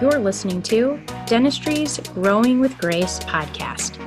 You're 0.00 0.18
listening 0.18 0.62
to 0.62 0.98
Dentistry's 1.26 1.98
Growing 2.14 2.58
with 2.58 2.78
Grace 2.78 3.18
podcast. 3.18 3.98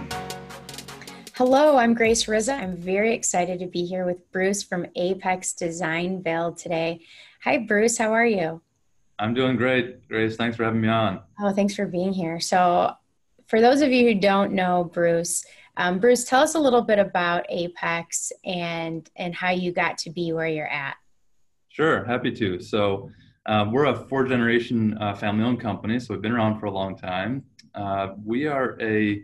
Hello, 1.35 1.77
I'm 1.77 1.93
Grace 1.93 2.25
Rizza. 2.25 2.59
I'm 2.59 2.75
very 2.75 3.13
excited 3.13 3.59
to 3.59 3.67
be 3.67 3.85
here 3.85 4.03
with 4.03 4.32
Bruce 4.32 4.64
from 4.64 4.87
Apex 4.95 5.53
Design 5.53 6.24
Build 6.24 6.58
today. 6.58 7.01
Hi, 7.43 7.59
Bruce. 7.59 7.95
How 7.95 8.11
are 8.11 8.25
you? 8.25 8.59
I'm 9.20 9.36
doing 9.36 9.55
great, 9.55 10.07
Grace. 10.07 10.36
Thanks 10.36 10.57
for 10.57 10.64
having 10.64 10.82
me 10.82 10.88
on. 10.88 11.21
Oh, 11.39 11.54
thanks 11.54 11.75
for 11.75 11.86
being 11.86 12.12
here. 12.12 12.39
So, 12.39 12.94
for 13.46 13.62
those 13.62 13.84
of 13.84 13.91
you 13.91 14.07
who 14.07 14.20
don't 14.20 14.54
know 14.54 14.86
Bruce, 14.86 15.46
um, 15.78 16.00
Bruce, 16.00 16.23
tell 16.23 16.41
us 16.41 16.55
a 16.55 16.60
little 16.60 16.82
bit 16.82 16.98
about 16.98 17.46
Apex 17.50 18.32
and 18.44 19.07
and 19.16 19.36
how 19.36 19.52
you 19.52 19.71
got 19.71 20.00
to 20.00 20.10
be 20.10 20.34
where 20.34 20.48
you're 20.48 20.66
at. 20.66 20.96
Sure, 21.70 22.04
happy 22.04 22.32
to. 22.32 22.60
So, 22.62 23.12
uh, 23.46 23.66
we're 23.70 23.86
a 23.86 23.96
four 23.96 24.23
generation 24.25 24.98
uh, 25.00 25.14
family 25.14 25.43
owned 25.43 25.60
company, 25.60 26.00
so 26.00 26.14
we've 26.14 26.21
been 26.21 26.32
around 26.32 26.60
for 26.60 26.68
a 26.68 26.71
long 26.71 26.96
time. 26.96 27.43
Uh, 27.75 28.14
we 28.24 28.47
are 28.47 28.78
a 28.82 29.21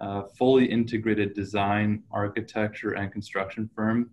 uh, 0.00 0.22
fully 0.38 0.66
integrated 0.66 1.34
design, 1.34 2.02
architecture, 2.12 2.92
and 2.92 3.10
construction 3.10 3.68
firm, 3.74 4.10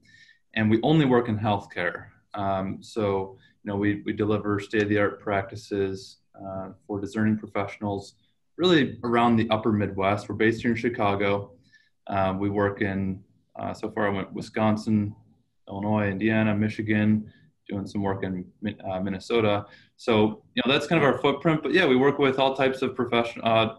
and 0.55 0.71
we 0.71 0.79
only 0.81 1.05
work 1.05 1.29
in 1.29 1.37
healthcare. 1.37 2.05
Um, 2.33 2.79
so, 2.81 3.37
you 3.63 3.71
know, 3.71 3.75
we, 3.75 4.01
we 4.05 4.13
deliver 4.13 4.59
state 4.59 4.83
of 4.83 4.89
the 4.89 4.97
art 4.97 5.19
practices 5.19 6.17
uh, 6.35 6.69
for 6.87 6.99
discerning 6.99 7.37
professionals 7.37 8.15
really 8.57 8.99
around 9.03 9.35
the 9.35 9.47
upper 9.49 9.71
Midwest. 9.71 10.29
We're 10.29 10.35
based 10.35 10.61
here 10.61 10.71
in 10.71 10.77
Chicago. 10.77 11.51
Uh, 12.07 12.35
we 12.39 12.49
work 12.49 12.81
in, 12.81 13.23
so 13.73 13.91
far, 13.91 14.07
I 14.07 14.09
went 14.09 14.33
Wisconsin, 14.33 15.15
Illinois, 15.67 16.09
Indiana, 16.09 16.55
Michigan 16.55 17.31
doing 17.67 17.87
some 17.87 18.01
work 18.01 18.23
in 18.23 18.45
uh, 18.89 18.99
Minnesota. 18.99 19.65
So, 19.97 20.43
you 20.55 20.61
know, 20.65 20.71
that's 20.71 20.87
kind 20.87 21.01
of 21.01 21.07
our 21.07 21.19
footprint. 21.19 21.63
But 21.63 21.73
yeah, 21.73 21.85
we 21.85 21.95
work 21.95 22.19
with 22.19 22.39
all 22.39 22.55
types 22.55 22.81
of 22.81 22.95
professional, 22.95 23.45
uh, 23.45 23.75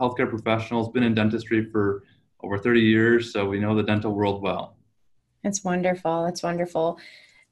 healthcare 0.00 0.28
professionals, 0.28 0.90
been 0.90 1.02
in 1.02 1.14
dentistry 1.14 1.68
for 1.70 2.04
over 2.42 2.58
30 2.58 2.80
years. 2.80 3.32
So 3.32 3.46
we 3.46 3.58
know 3.58 3.74
the 3.74 3.82
dental 3.82 4.12
world 4.12 4.42
well. 4.42 4.76
That's 5.42 5.64
wonderful. 5.64 6.24
That's 6.24 6.42
wonderful. 6.42 6.98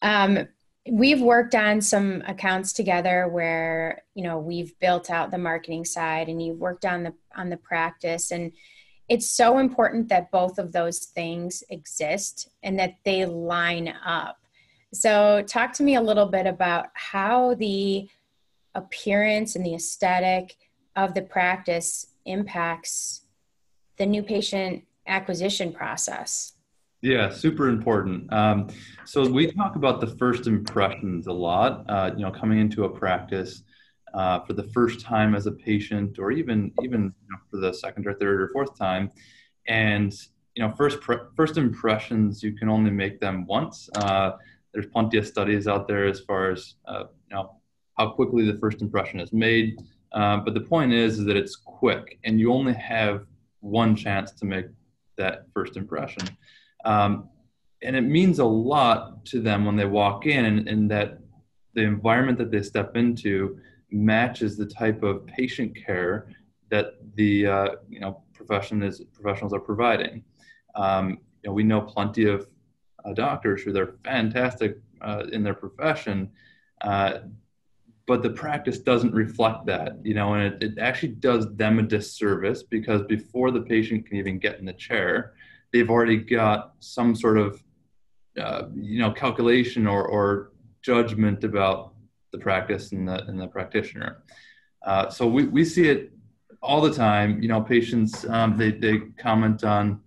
Um, 0.02 0.48
we've 0.90 1.20
worked 1.20 1.54
on 1.54 1.80
some 1.80 2.22
accounts 2.26 2.72
together 2.72 3.28
where, 3.28 4.02
you 4.14 4.22
know, 4.24 4.38
we've 4.38 4.78
built 4.78 5.10
out 5.10 5.30
the 5.30 5.38
marketing 5.38 5.84
side 5.84 6.28
and 6.28 6.42
you've 6.42 6.58
worked 6.58 6.84
on 6.84 7.02
the, 7.02 7.14
on 7.36 7.50
the 7.50 7.56
practice 7.56 8.30
and, 8.30 8.52
it's 9.08 9.30
so 9.30 9.58
important 9.58 10.08
that 10.08 10.30
both 10.30 10.58
of 10.58 10.72
those 10.72 11.00
things 11.00 11.62
exist 11.68 12.48
and 12.62 12.78
that 12.78 12.94
they 13.04 13.26
line 13.26 13.92
up 14.06 14.38
so, 14.92 15.42
talk 15.46 15.72
to 15.74 15.82
me 15.82 15.94
a 15.96 16.00
little 16.00 16.26
bit 16.26 16.46
about 16.46 16.86
how 16.94 17.54
the 17.54 18.08
appearance 18.74 19.56
and 19.56 19.64
the 19.64 19.74
aesthetic 19.74 20.56
of 20.96 21.14
the 21.14 21.22
practice 21.22 22.08
impacts 22.26 23.22
the 23.96 24.06
new 24.06 24.22
patient 24.22 24.84
acquisition 25.06 25.72
process. 25.72 26.52
Yeah, 27.00 27.30
super 27.30 27.68
important. 27.68 28.32
Um, 28.32 28.68
so 29.04 29.28
we 29.28 29.50
talk 29.50 29.76
about 29.76 30.00
the 30.00 30.06
first 30.06 30.46
impressions 30.46 31.26
a 31.26 31.32
lot. 31.32 31.84
Uh, 31.88 32.12
you 32.16 32.22
know, 32.22 32.30
coming 32.30 32.60
into 32.60 32.84
a 32.84 32.88
practice 32.88 33.64
uh, 34.14 34.40
for 34.40 34.52
the 34.52 34.62
first 34.62 35.00
time 35.00 35.34
as 35.34 35.46
a 35.46 35.52
patient, 35.52 36.18
or 36.18 36.30
even 36.30 36.72
even 36.82 37.02
you 37.02 37.30
know, 37.30 37.38
for 37.50 37.56
the 37.56 37.72
second 37.72 38.06
or 38.06 38.14
third 38.14 38.40
or 38.40 38.48
fourth 38.50 38.78
time, 38.78 39.10
and 39.66 40.14
you 40.54 40.62
know, 40.62 40.70
first 40.70 40.98
first 41.34 41.56
impressions 41.56 42.42
you 42.42 42.52
can 42.52 42.68
only 42.68 42.90
make 42.90 43.18
them 43.18 43.46
once. 43.46 43.88
Uh, 43.96 44.32
there's 44.72 44.86
plenty 44.86 45.18
of 45.18 45.26
studies 45.26 45.68
out 45.68 45.86
there 45.86 46.06
as 46.06 46.20
far 46.20 46.50
as 46.50 46.74
uh, 46.86 47.04
you 47.28 47.36
know 47.36 47.56
how 47.98 48.10
quickly 48.10 48.50
the 48.50 48.58
first 48.58 48.80
impression 48.80 49.20
is 49.20 49.32
made. 49.32 49.78
Um, 50.12 50.44
but 50.44 50.54
the 50.54 50.60
point 50.60 50.92
is, 50.92 51.18
is 51.18 51.24
that 51.26 51.36
it's 51.36 51.56
quick, 51.56 52.18
and 52.24 52.38
you 52.38 52.52
only 52.52 52.74
have 52.74 53.26
one 53.60 53.94
chance 53.96 54.32
to 54.32 54.44
make 54.44 54.66
that 55.16 55.46
first 55.54 55.76
impression. 55.76 56.28
Um, 56.84 57.28
and 57.82 57.96
it 57.96 58.02
means 58.02 58.38
a 58.38 58.44
lot 58.44 59.24
to 59.26 59.40
them 59.40 59.64
when 59.64 59.76
they 59.76 59.84
walk 59.84 60.26
in, 60.26 60.44
and, 60.44 60.68
and 60.68 60.90
that 60.90 61.18
the 61.74 61.82
environment 61.82 62.38
that 62.38 62.50
they 62.50 62.62
step 62.62 62.96
into 62.96 63.58
matches 63.90 64.56
the 64.56 64.66
type 64.66 65.02
of 65.02 65.26
patient 65.26 65.76
care 65.76 66.28
that 66.70 66.94
the 67.14 67.46
uh, 67.46 67.68
you 67.88 68.00
know 68.00 68.22
profession 68.32 68.82
is 68.82 69.02
professionals 69.12 69.52
are 69.52 69.60
providing. 69.60 70.24
Um, 70.74 71.18
you 71.42 71.50
know, 71.50 71.52
we 71.52 71.62
know 71.62 71.80
plenty 71.80 72.24
of 72.24 72.46
uh, 73.04 73.12
doctors 73.12 73.62
who 73.62 73.72
they're 73.72 73.94
fantastic 74.04 74.78
uh, 75.00 75.24
in 75.32 75.42
their 75.42 75.54
profession, 75.54 76.30
uh, 76.82 77.18
but 78.06 78.22
the 78.22 78.30
practice 78.30 78.78
doesn't 78.78 79.14
reflect 79.14 79.66
that, 79.66 79.96
you 80.02 80.14
know, 80.14 80.34
and 80.34 80.54
it, 80.54 80.72
it, 80.72 80.78
actually 80.78 81.08
does 81.08 81.54
them 81.54 81.78
a 81.78 81.82
disservice 81.82 82.62
because 82.62 83.02
before 83.02 83.50
the 83.50 83.60
patient 83.60 84.06
can 84.06 84.16
even 84.16 84.38
get 84.38 84.58
in 84.58 84.64
the 84.64 84.72
chair, 84.72 85.34
they've 85.72 85.90
already 85.90 86.16
got 86.16 86.74
some 86.80 87.14
sort 87.14 87.38
of, 87.38 87.62
uh, 88.40 88.64
you 88.74 88.98
know, 88.98 89.12
calculation 89.12 89.86
or, 89.86 90.04
or 90.04 90.50
judgment 90.82 91.44
about 91.44 91.94
the 92.32 92.38
practice 92.38 92.92
and 92.92 93.06
the, 93.06 93.24
and 93.26 93.40
the 93.40 93.46
practitioner. 93.46 94.22
Uh, 94.84 95.08
so 95.08 95.26
we, 95.26 95.46
we 95.46 95.64
see 95.64 95.88
it 95.88 96.12
all 96.62 96.80
the 96.80 96.92
time. 96.92 97.42
You 97.42 97.48
know, 97.48 97.60
patients 97.60 98.24
um, 98.28 98.56
they 98.56 98.70
they 98.70 98.98
comment 99.18 99.64
on 99.64 100.00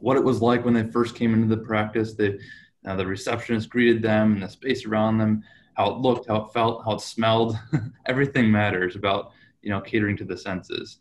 what 0.00 0.16
it 0.16 0.24
was 0.24 0.40
like 0.42 0.64
when 0.64 0.74
they 0.74 0.84
first 0.84 1.14
came 1.14 1.34
into 1.34 1.54
the 1.54 1.62
practice. 1.62 2.14
The 2.14 2.38
uh, 2.86 2.96
the 2.96 3.06
receptionist 3.06 3.70
greeted 3.70 4.02
them, 4.02 4.34
and 4.34 4.42
the 4.42 4.48
space 4.48 4.84
around 4.84 5.18
them, 5.18 5.42
how 5.74 5.90
it 5.90 5.98
looked, 5.98 6.28
how 6.28 6.44
it 6.44 6.52
felt, 6.52 6.84
how 6.84 6.92
it 6.92 7.00
smelled. 7.00 7.58
Everything 8.06 8.50
matters 8.50 8.96
about 8.96 9.32
you 9.62 9.70
know 9.70 9.80
catering 9.80 10.16
to 10.18 10.24
the 10.24 10.36
senses. 10.36 10.98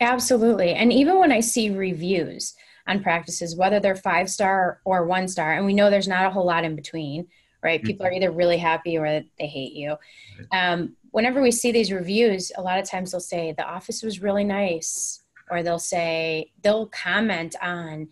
Absolutely, 0.00 0.74
and 0.74 0.92
even 0.92 1.18
when 1.18 1.32
I 1.32 1.40
see 1.40 1.70
reviews 1.70 2.54
on 2.86 3.02
practices, 3.02 3.56
whether 3.56 3.80
they're 3.80 3.96
five 3.96 4.30
star 4.30 4.80
or 4.84 5.04
one 5.06 5.28
star, 5.28 5.54
and 5.54 5.66
we 5.66 5.74
know 5.74 5.90
there's 5.90 6.08
not 6.08 6.26
a 6.26 6.30
whole 6.30 6.46
lot 6.46 6.64
in 6.64 6.74
between, 6.74 7.26
right? 7.62 7.82
People 7.82 8.06
are 8.06 8.10
mm-hmm. 8.10 8.22
either 8.22 8.30
really 8.30 8.56
happy 8.56 8.96
or 8.96 9.06
they 9.38 9.46
hate 9.46 9.72
you. 9.72 9.96
Um, 10.52 10.96
whenever 11.10 11.42
we 11.42 11.50
see 11.50 11.72
these 11.72 11.92
reviews, 11.92 12.52
a 12.56 12.62
lot 12.62 12.78
of 12.78 12.88
times 12.88 13.10
they'll 13.10 13.20
say 13.20 13.52
the 13.52 13.66
office 13.66 14.02
was 14.02 14.22
really 14.22 14.44
nice, 14.44 15.22
or 15.50 15.62
they'll 15.62 15.78
say 15.78 16.52
they'll 16.62 16.86
comment 16.86 17.56
on 17.62 18.08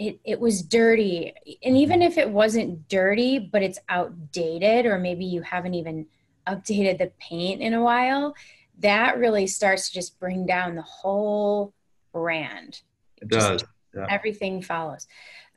it, 0.00 0.18
it 0.24 0.40
was 0.40 0.62
dirty. 0.62 1.34
And 1.62 1.76
even 1.76 2.00
if 2.00 2.16
it 2.16 2.30
wasn't 2.30 2.88
dirty, 2.88 3.38
but 3.38 3.62
it's 3.62 3.78
outdated, 3.90 4.86
or 4.86 4.98
maybe 4.98 5.26
you 5.26 5.42
haven't 5.42 5.74
even 5.74 6.06
updated 6.48 6.96
the 6.96 7.12
paint 7.20 7.60
in 7.60 7.74
a 7.74 7.82
while, 7.82 8.34
that 8.78 9.18
really 9.18 9.46
starts 9.46 9.88
to 9.88 9.94
just 9.94 10.18
bring 10.18 10.46
down 10.46 10.74
the 10.74 10.82
whole 10.82 11.74
brand. 12.14 12.80
It 13.20 13.28
does. 13.28 13.62
Yeah. 13.94 14.06
Everything 14.08 14.62
follows. 14.62 15.06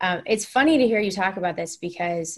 Um, 0.02 0.24
it's 0.26 0.44
funny 0.44 0.78
to 0.78 0.88
hear 0.88 1.00
you 1.00 1.12
talk 1.12 1.38
about 1.38 1.56
this 1.56 1.78
because 1.78 2.38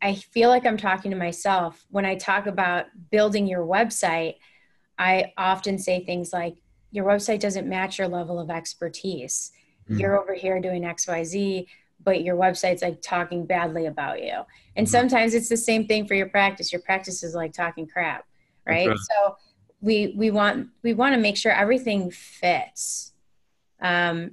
I 0.00 0.14
feel 0.14 0.48
like 0.48 0.64
I'm 0.64 0.78
talking 0.78 1.10
to 1.10 1.16
myself. 1.16 1.84
When 1.90 2.06
I 2.06 2.14
talk 2.14 2.46
about 2.46 2.86
building 3.10 3.46
your 3.46 3.66
website, 3.66 4.36
I 4.98 5.34
often 5.36 5.78
say 5.78 6.06
things 6.06 6.32
like, 6.32 6.56
your 6.90 7.04
website 7.04 7.40
doesn't 7.40 7.68
match 7.68 7.98
your 7.98 8.08
level 8.08 8.38
of 8.38 8.48
expertise 8.48 9.52
mm. 9.88 9.98
you're 9.98 10.20
over 10.20 10.34
here 10.34 10.60
doing 10.60 10.82
xyz 10.82 11.66
but 12.04 12.22
your 12.22 12.36
website's 12.36 12.82
like 12.82 13.00
talking 13.00 13.46
badly 13.46 13.86
about 13.86 14.22
you 14.22 14.40
and 14.76 14.86
mm-hmm. 14.86 14.90
sometimes 14.90 15.34
it's 15.34 15.48
the 15.48 15.56
same 15.56 15.86
thing 15.86 16.06
for 16.06 16.14
your 16.14 16.28
practice 16.28 16.72
your 16.72 16.82
practice 16.82 17.22
is 17.22 17.34
like 17.34 17.52
talking 17.52 17.86
crap 17.86 18.24
right, 18.66 18.88
right. 18.88 18.98
so 18.98 19.36
we 19.80 20.14
we 20.16 20.30
want 20.30 20.68
we 20.82 20.94
want 20.94 21.14
to 21.14 21.20
make 21.20 21.36
sure 21.36 21.52
everything 21.52 22.10
fits 22.10 23.12
um 23.80 24.30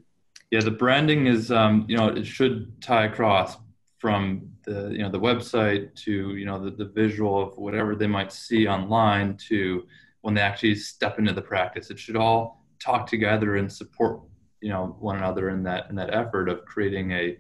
yeah 0.52 0.62
the 0.62 0.72
branding 0.72 1.28
is 1.28 1.52
um 1.52 1.86
you 1.88 1.98
know 1.98 2.08
it 2.08 2.26
should 2.26 2.82
tie 2.82 3.06
across 3.06 3.58
from 3.98 4.50
the 4.64 4.90
you 4.92 5.00
know 5.00 5.10
the 5.10 5.20
website 5.20 5.94
to 5.96 6.36
you 6.36 6.46
know 6.46 6.64
the, 6.64 6.72
the 6.72 6.86
visual 6.86 7.42
of 7.42 7.58
whatever 7.58 7.96
they 7.96 8.08
might 8.08 8.32
see 8.32 8.68
online 8.68 9.36
to 9.36 9.86
when 10.22 10.34
they 10.34 10.42
actually 10.42 10.76
step 10.76 11.20
into 11.20 11.34
the 11.34 11.42
practice 11.42 11.90
it 11.90 12.00
should 12.00 12.16
all 12.16 12.66
talk 12.80 13.06
together 13.06 13.58
and 13.58 13.72
support 13.72 14.22
you 14.62 14.70
know 14.70 14.96
one 15.00 15.18
another 15.18 15.50
in 15.50 15.64
that 15.64 15.90
in 15.90 15.96
that 15.96 16.14
effort 16.14 16.50
of 16.50 16.66
creating 16.66 17.12
a 17.12 17.38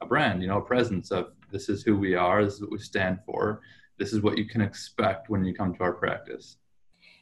a 0.00 0.06
brand 0.06 0.42
you 0.42 0.48
know 0.48 0.58
a 0.58 0.62
presence 0.62 1.10
of 1.10 1.32
this 1.50 1.68
is 1.68 1.82
who 1.82 1.96
we 1.96 2.14
are 2.14 2.44
this 2.44 2.54
is 2.54 2.60
what 2.60 2.70
we 2.70 2.78
stand 2.78 3.18
for 3.24 3.60
this 3.98 4.12
is 4.12 4.22
what 4.22 4.38
you 4.38 4.46
can 4.46 4.60
expect 4.60 5.28
when 5.28 5.44
you 5.44 5.52
come 5.52 5.74
to 5.74 5.82
our 5.82 5.92
practice. 5.92 6.56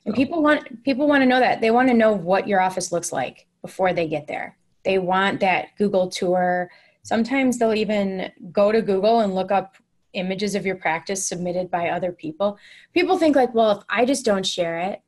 And 0.04 0.14
people 0.14 0.42
want 0.42 0.84
people 0.84 1.08
want 1.08 1.22
to 1.22 1.26
know 1.26 1.40
that. 1.40 1.60
They 1.60 1.70
want 1.70 1.88
to 1.88 1.94
know 1.94 2.12
what 2.12 2.46
your 2.46 2.60
office 2.60 2.92
looks 2.92 3.12
like 3.12 3.46
before 3.62 3.92
they 3.92 4.06
get 4.06 4.28
there. 4.28 4.56
They 4.84 4.98
want 4.98 5.40
that 5.40 5.68
google 5.78 6.08
tour. 6.08 6.70
Sometimes 7.02 7.58
they'll 7.58 7.74
even 7.74 8.30
go 8.52 8.70
to 8.70 8.82
google 8.82 9.20
and 9.20 9.34
look 9.34 9.50
up 9.50 9.76
images 10.12 10.54
of 10.54 10.64
your 10.64 10.76
practice 10.76 11.26
submitted 11.26 11.70
by 11.70 11.88
other 11.88 12.12
people. 12.12 12.58
People 12.94 13.18
think 13.18 13.34
like 13.34 13.52
well 13.54 13.78
if 13.78 13.84
i 13.88 14.04
just 14.04 14.24
don't 14.24 14.46
share 14.46 14.78
it 14.78 15.02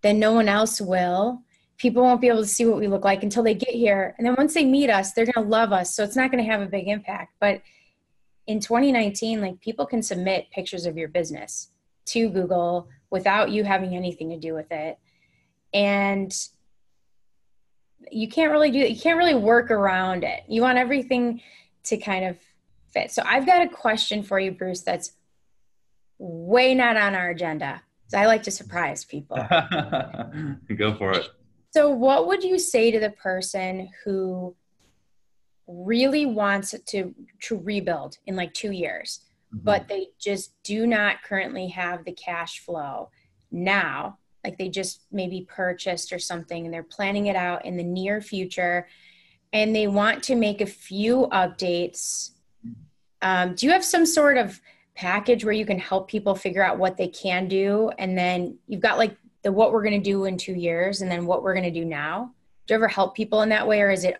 then 0.00 0.18
no 0.20 0.32
one 0.32 0.48
else 0.48 0.80
will 0.80 1.42
people 1.78 2.02
won't 2.02 2.20
be 2.20 2.28
able 2.28 2.42
to 2.42 2.46
see 2.46 2.66
what 2.66 2.78
we 2.78 2.88
look 2.88 3.04
like 3.04 3.22
until 3.22 3.42
they 3.42 3.54
get 3.54 3.70
here. 3.70 4.14
And 4.18 4.26
then 4.26 4.34
once 4.36 4.52
they 4.52 4.64
meet 4.64 4.90
us, 4.90 5.12
they're 5.12 5.24
going 5.24 5.44
to 5.44 5.50
love 5.50 5.72
us. 5.72 5.94
So 5.94 6.04
it's 6.04 6.16
not 6.16 6.30
going 6.30 6.44
to 6.44 6.50
have 6.50 6.60
a 6.60 6.66
big 6.66 6.88
impact. 6.88 7.34
But 7.40 7.62
in 8.46 8.60
2019, 8.60 9.40
like 9.40 9.60
people 9.60 9.86
can 9.86 10.02
submit 10.02 10.50
pictures 10.50 10.86
of 10.86 10.96
your 10.96 11.08
business 11.08 11.70
to 12.06 12.28
Google 12.28 12.88
without 13.10 13.50
you 13.50 13.64
having 13.64 13.94
anything 13.94 14.30
to 14.30 14.38
do 14.38 14.54
with 14.54 14.70
it. 14.72 14.98
and 15.72 16.34
you 18.10 18.28
can't 18.28 18.50
really 18.52 18.70
do 18.70 18.78
you 18.78 18.98
can't 18.98 19.18
really 19.18 19.34
work 19.34 19.70
around 19.70 20.24
it 20.24 20.42
you 20.48 20.62
want 20.62 20.78
everything 20.78 21.40
to 21.82 21.96
kind 21.96 22.24
of 22.24 22.38
fit 22.92 23.10
so 23.10 23.22
i've 23.26 23.46
got 23.46 23.62
a 23.62 23.68
question 23.68 24.22
for 24.22 24.38
you 24.38 24.50
bruce 24.50 24.82
that's 24.82 25.12
way 26.18 26.74
not 26.74 26.96
on 26.96 27.14
our 27.14 27.30
agenda 27.30 27.82
i 28.14 28.26
like 28.26 28.42
to 28.42 28.50
surprise 28.50 29.04
people 29.04 29.36
go 30.76 30.94
for 30.96 31.12
it 31.12 31.28
so 31.70 31.90
what 31.90 32.26
would 32.26 32.42
you 32.42 32.58
say 32.58 32.90
to 32.90 33.00
the 33.00 33.10
person 33.10 33.90
who 34.04 34.54
really 35.66 36.24
wants 36.26 36.74
to 36.86 37.14
to 37.42 37.58
rebuild 37.58 38.16
in 38.26 38.36
like 38.36 38.54
two 38.54 38.72
years 38.72 39.20
mm-hmm. 39.54 39.64
but 39.64 39.86
they 39.86 40.06
just 40.18 40.54
do 40.62 40.86
not 40.86 41.22
currently 41.22 41.68
have 41.68 42.04
the 42.04 42.12
cash 42.12 42.60
flow 42.60 43.10
now? 43.50 44.18
Like 44.44 44.56
they 44.56 44.68
just 44.68 45.02
maybe 45.12 45.46
purchased 45.48 46.12
or 46.12 46.18
something 46.18 46.64
and 46.64 46.72
they're 46.72 46.82
planning 46.82 47.26
it 47.26 47.36
out 47.36 47.66
in 47.66 47.76
the 47.76 47.82
near 47.82 48.20
future 48.20 48.88
and 49.52 49.74
they 49.74 49.86
want 49.86 50.22
to 50.24 50.34
make 50.34 50.60
a 50.60 50.66
few 50.66 51.28
updates. 51.32 52.30
Um, 53.22 53.54
do 53.54 53.66
you 53.66 53.72
have 53.72 53.84
some 53.84 54.06
sort 54.06 54.36
of 54.36 54.60
package 54.94 55.44
where 55.44 55.54
you 55.54 55.66
can 55.66 55.78
help 55.78 56.08
people 56.08 56.34
figure 56.34 56.62
out 56.62 56.78
what 56.78 56.96
they 56.96 57.08
can 57.08 57.48
do? 57.48 57.90
And 57.98 58.16
then 58.16 58.58
you've 58.66 58.80
got 58.80 58.98
like 58.98 59.16
the 59.48 59.52
what 59.52 59.72
we're 59.72 59.82
going 59.82 60.00
to 60.00 60.10
do 60.10 60.26
in 60.26 60.36
two 60.36 60.52
years 60.52 61.00
and 61.00 61.10
then 61.10 61.24
what 61.24 61.42
we're 61.42 61.54
going 61.54 61.64
to 61.64 61.70
do 61.70 61.84
now. 61.86 62.34
Do 62.66 62.74
you 62.74 62.76
ever 62.76 62.86
help 62.86 63.16
people 63.16 63.40
in 63.40 63.48
that 63.48 63.66
way 63.66 63.80
or 63.80 63.90
is 63.90 64.04
it 64.04 64.18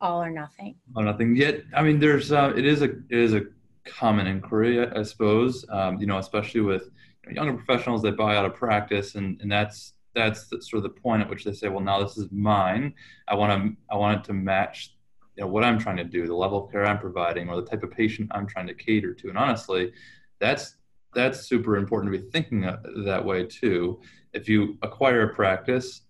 all 0.00 0.20
or 0.20 0.30
nothing? 0.30 0.74
All 0.96 1.02
or 1.02 1.06
nothing. 1.06 1.36
Yet 1.36 1.62
i 1.72 1.80
mean 1.80 2.00
there's 2.00 2.32
uh, 2.32 2.52
it 2.56 2.66
is 2.66 2.82
a 2.82 2.90
it 2.90 3.18
is 3.26 3.34
a 3.34 3.42
common 3.84 4.26
inquiry 4.26 4.84
i, 4.84 4.98
I 4.98 5.02
suppose. 5.04 5.64
Um, 5.70 6.00
you 6.00 6.08
know 6.08 6.18
especially 6.18 6.62
with 6.62 6.90
younger 7.30 7.54
professionals 7.54 8.02
that 8.02 8.16
buy 8.16 8.36
out 8.36 8.44
of 8.44 8.54
practice 8.54 9.14
and, 9.14 9.40
and 9.40 9.50
that's 9.50 9.92
that's 10.14 10.48
the, 10.48 10.60
sort 10.60 10.78
of 10.78 10.82
the 10.82 11.00
point 11.00 11.22
at 11.22 11.30
which 11.30 11.44
they 11.44 11.52
say 11.52 11.68
well 11.68 11.80
now 11.80 12.02
this 12.02 12.18
is 12.18 12.26
mine. 12.32 12.94
I 13.28 13.36
want 13.36 13.50
to 13.52 13.76
i 13.92 13.96
want 13.96 14.18
it 14.18 14.24
to 14.24 14.32
match 14.32 14.96
you 15.36 15.44
know 15.44 15.48
what 15.48 15.62
i'm 15.62 15.78
trying 15.78 15.98
to 15.98 16.04
do 16.04 16.26
the 16.26 16.34
level 16.34 16.64
of 16.64 16.72
care 16.72 16.84
i'm 16.84 16.98
providing 16.98 17.48
or 17.48 17.56
the 17.60 17.68
type 17.70 17.84
of 17.84 17.92
patient 17.92 18.28
i'm 18.34 18.46
trying 18.48 18.66
to 18.66 18.74
cater 18.74 19.14
to. 19.14 19.28
And 19.28 19.38
honestly 19.38 19.92
that's 20.40 20.74
that's 21.16 21.48
super 21.48 21.76
important 21.76 22.12
to 22.12 22.18
be 22.18 22.30
thinking 22.30 22.60
that 22.60 23.24
way 23.24 23.44
too. 23.44 24.00
If 24.32 24.48
you 24.48 24.78
acquire 24.82 25.22
a 25.22 25.34
practice 25.34 26.02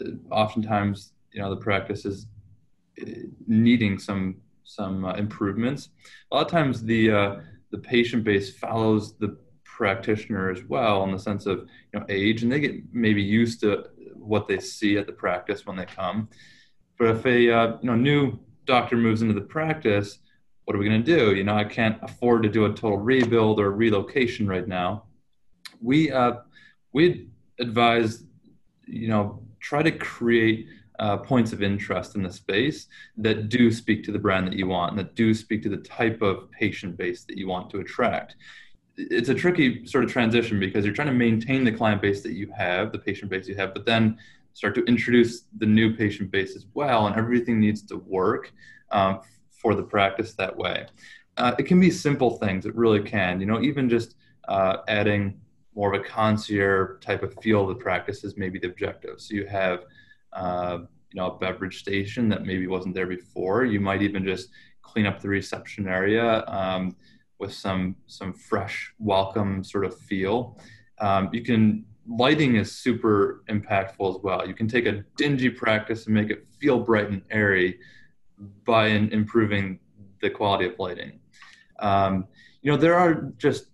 uh, 0.00 0.10
oftentimes 0.30 1.12
you 1.32 1.40
know 1.40 1.50
the 1.50 1.60
practice 1.60 2.04
is 2.04 2.26
uh, 3.00 3.10
needing 3.46 3.98
some 3.98 4.36
some 4.64 5.04
uh, 5.04 5.12
improvements. 5.14 5.90
A 6.30 6.36
lot 6.36 6.46
of 6.46 6.50
times 6.50 6.82
the 6.82 7.10
uh, 7.10 7.36
the 7.70 7.78
patient 7.78 8.24
base 8.24 8.56
follows 8.56 9.16
the 9.18 9.36
practitioner 9.64 10.50
as 10.50 10.62
well 10.64 11.02
in 11.04 11.10
the 11.10 11.18
sense 11.18 11.46
of 11.46 11.68
you 11.92 12.00
know 12.00 12.06
age 12.08 12.42
and 12.42 12.50
they 12.50 12.60
get 12.60 12.76
maybe 12.92 13.22
used 13.22 13.60
to 13.60 13.84
what 14.14 14.48
they 14.48 14.58
see 14.58 14.96
at 14.96 15.06
the 15.06 15.12
practice 15.12 15.66
when 15.66 15.76
they 15.76 15.86
come. 15.86 16.28
But 16.98 17.08
if 17.08 17.26
a 17.26 17.50
uh, 17.50 17.76
you 17.82 17.90
know 17.90 17.96
new 17.96 18.38
doctor 18.64 18.96
moves 18.96 19.22
into 19.22 19.34
the 19.34 19.42
practice 19.42 20.18
what 20.64 20.74
are 20.74 20.78
we 20.78 20.88
going 20.88 21.02
to 21.04 21.16
do? 21.18 21.34
You 21.34 21.44
know 21.44 21.56
i 21.56 21.64
can't 21.64 21.98
afford 22.02 22.42
to 22.42 22.48
do 22.48 22.64
a 22.64 22.68
total 22.70 22.98
rebuild 22.98 23.60
or 23.60 23.70
relocation 23.72 24.46
right 24.46 24.66
now. 24.66 25.04
We 25.80 26.10
uh, 26.10 26.34
we 26.92 27.28
advise 27.58 28.24
you 28.86 29.08
know 29.08 29.42
try 29.60 29.82
to 29.82 29.92
create 29.92 30.66
uh, 30.98 31.16
points 31.16 31.52
of 31.52 31.62
interest 31.62 32.14
in 32.14 32.22
the 32.22 32.30
space 32.30 32.86
that 33.16 33.48
do 33.48 33.70
speak 33.72 34.04
to 34.04 34.12
the 34.12 34.18
brand 34.18 34.46
that 34.46 34.54
you 34.54 34.66
want 34.66 34.92
and 34.92 34.98
that 34.98 35.14
do 35.14 35.34
speak 35.34 35.62
to 35.62 35.68
the 35.68 35.78
type 35.78 36.22
of 36.22 36.50
patient 36.50 36.96
base 36.96 37.24
that 37.24 37.36
you 37.36 37.48
want 37.48 37.68
to 37.70 37.80
attract. 37.80 38.36
It's 38.96 39.28
a 39.28 39.34
tricky 39.34 39.84
sort 39.86 40.04
of 40.04 40.10
transition 40.10 40.60
because 40.60 40.84
you're 40.84 40.94
trying 40.94 41.08
to 41.08 41.14
maintain 41.14 41.64
the 41.64 41.72
client 41.72 42.00
base 42.00 42.22
that 42.22 42.32
you 42.32 42.52
have, 42.56 42.92
the 42.92 42.98
patient 42.98 43.28
base 43.28 43.48
you 43.48 43.56
have, 43.56 43.74
but 43.74 43.84
then 43.84 44.18
start 44.52 44.76
to 44.76 44.84
introduce 44.84 45.46
the 45.58 45.66
new 45.66 45.96
patient 45.96 46.30
base 46.30 46.54
as 46.54 46.66
well, 46.74 47.08
and 47.08 47.16
everything 47.16 47.58
needs 47.58 47.82
to 47.82 47.96
work 47.96 48.52
um, 48.92 49.20
for 49.64 49.74
the 49.74 49.82
practice 49.82 50.34
that 50.34 50.54
way. 50.54 50.86
Uh, 51.38 51.54
it 51.58 51.62
can 51.64 51.80
be 51.80 51.90
simple 51.90 52.36
things, 52.38 52.66
it 52.66 52.76
really 52.76 53.02
can. 53.02 53.40
You 53.40 53.46
know, 53.46 53.62
even 53.62 53.88
just 53.88 54.16
uh, 54.46 54.76
adding 54.88 55.40
more 55.74 55.94
of 55.94 56.00
a 56.00 56.04
concierge 56.04 57.00
type 57.00 57.22
of 57.22 57.34
feel 57.42 57.62
of 57.62 57.68
the 57.68 57.82
practice 57.82 58.22
is 58.24 58.36
maybe 58.36 58.58
the 58.58 58.68
objective. 58.68 59.20
So 59.20 59.34
you 59.34 59.46
have, 59.46 59.86
uh, 60.34 60.78
you 61.10 61.20
know, 61.20 61.30
a 61.30 61.38
beverage 61.38 61.78
station 61.78 62.28
that 62.28 62.44
maybe 62.44 62.66
wasn't 62.66 62.94
there 62.94 63.06
before. 63.06 63.64
You 63.64 63.80
might 63.80 64.02
even 64.02 64.22
just 64.22 64.50
clean 64.82 65.06
up 65.06 65.20
the 65.20 65.28
reception 65.28 65.88
area. 65.88 66.44
Um, 66.46 66.94
with 67.38 67.52
some 67.52 67.96
some 68.06 68.32
fresh 68.32 68.92
welcome 68.98 69.64
sort 69.64 69.84
of 69.84 69.98
feel 69.98 70.58
um, 71.00 71.28
you 71.32 71.42
can 71.42 71.84
lighting 72.06 72.56
is 72.56 72.70
super 72.70 73.42
impactful 73.48 74.14
as 74.14 74.22
well 74.22 74.46
you 74.46 74.54
can 74.54 74.68
take 74.68 74.86
a 74.86 75.04
dingy 75.16 75.50
practice 75.50 76.06
and 76.06 76.14
make 76.14 76.30
it 76.30 76.46
feel 76.60 76.78
bright 76.78 77.08
and 77.10 77.22
airy 77.30 77.78
by 78.64 78.88
in, 78.88 79.08
improving 79.10 79.78
the 80.20 80.30
quality 80.30 80.66
of 80.66 80.74
lighting 80.78 81.18
um, 81.80 82.26
you 82.62 82.70
know 82.70 82.76
there 82.76 82.94
are 82.94 83.32
just 83.36 83.66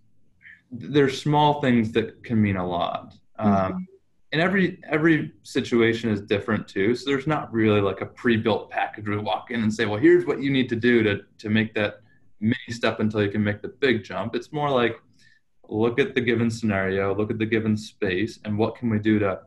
there's 0.71 1.21
small 1.21 1.61
things 1.61 1.91
that 1.91 2.23
can 2.23 2.41
mean 2.41 2.57
a 2.57 2.67
lot 2.67 3.13
um, 3.39 3.53
mm-hmm. 3.53 3.77
and 4.31 4.41
every 4.41 4.79
every 4.89 5.31
situation 5.43 6.09
is 6.09 6.21
different 6.21 6.67
too 6.67 6.95
so 6.95 7.09
there's 7.09 7.27
not 7.27 7.51
really 7.51 7.81
like 7.81 8.01
a 8.01 8.05
pre-built 8.05 8.69
package 8.69 9.07
we 9.07 9.17
walk 9.17 9.51
in 9.51 9.63
and 9.63 9.73
say 9.73 9.85
well 9.85 9.99
here's 9.99 10.25
what 10.25 10.41
you 10.41 10.51
need 10.51 10.69
to 10.69 10.75
do 10.75 11.03
to 11.03 11.21
to 11.37 11.49
make 11.49 11.73
that 11.73 12.01
mini 12.41 12.55
step 12.71 12.99
until 12.99 13.23
you 13.23 13.29
can 13.29 13.43
make 13.43 13.61
the 13.61 13.67
big 13.67 14.03
jump. 14.03 14.35
It's 14.35 14.51
more 14.51 14.69
like 14.69 14.99
look 15.69 15.99
at 15.99 16.15
the 16.15 16.21
given 16.21 16.49
scenario, 16.49 17.15
look 17.15 17.31
at 17.31 17.37
the 17.37 17.45
given 17.45 17.77
space, 17.77 18.39
and 18.43 18.57
what 18.57 18.75
can 18.75 18.89
we 18.89 18.99
do 18.99 19.19
to, 19.19 19.39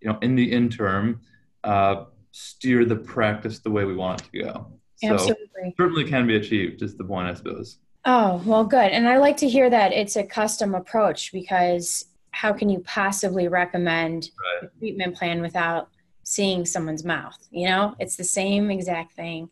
you 0.00 0.08
know, 0.08 0.18
in 0.22 0.36
the 0.36 0.52
interim, 0.52 1.20
uh, 1.64 2.04
steer 2.36 2.84
the 2.84 2.96
practice 2.96 3.60
the 3.60 3.70
way 3.70 3.84
we 3.84 3.94
want 3.94 4.20
it 4.20 4.24
to 4.32 4.42
go. 4.42 4.66
Absolutely. 5.04 5.46
So 5.54 5.72
certainly 5.76 6.04
can 6.04 6.26
be 6.26 6.34
achieved, 6.34 6.82
is 6.82 6.96
the 6.96 7.04
point, 7.04 7.28
I 7.28 7.34
suppose. 7.34 7.78
Oh, 8.04 8.42
well, 8.44 8.64
good. 8.64 8.90
And 8.90 9.08
I 9.08 9.18
like 9.18 9.36
to 9.36 9.48
hear 9.48 9.70
that 9.70 9.92
it's 9.92 10.16
a 10.16 10.24
custom 10.24 10.74
approach 10.74 11.32
because 11.32 12.06
how 12.32 12.52
can 12.52 12.68
you 12.68 12.80
possibly 12.80 13.46
recommend 13.46 14.30
right. 14.60 14.68
a 14.68 14.78
treatment 14.80 15.14
plan 15.14 15.42
without 15.42 15.90
seeing 16.24 16.66
someone's 16.66 17.04
mouth? 17.04 17.38
You 17.52 17.68
know, 17.68 17.94
it's 18.00 18.16
the 18.16 18.24
same 18.24 18.68
exact 18.68 19.14
thing. 19.14 19.48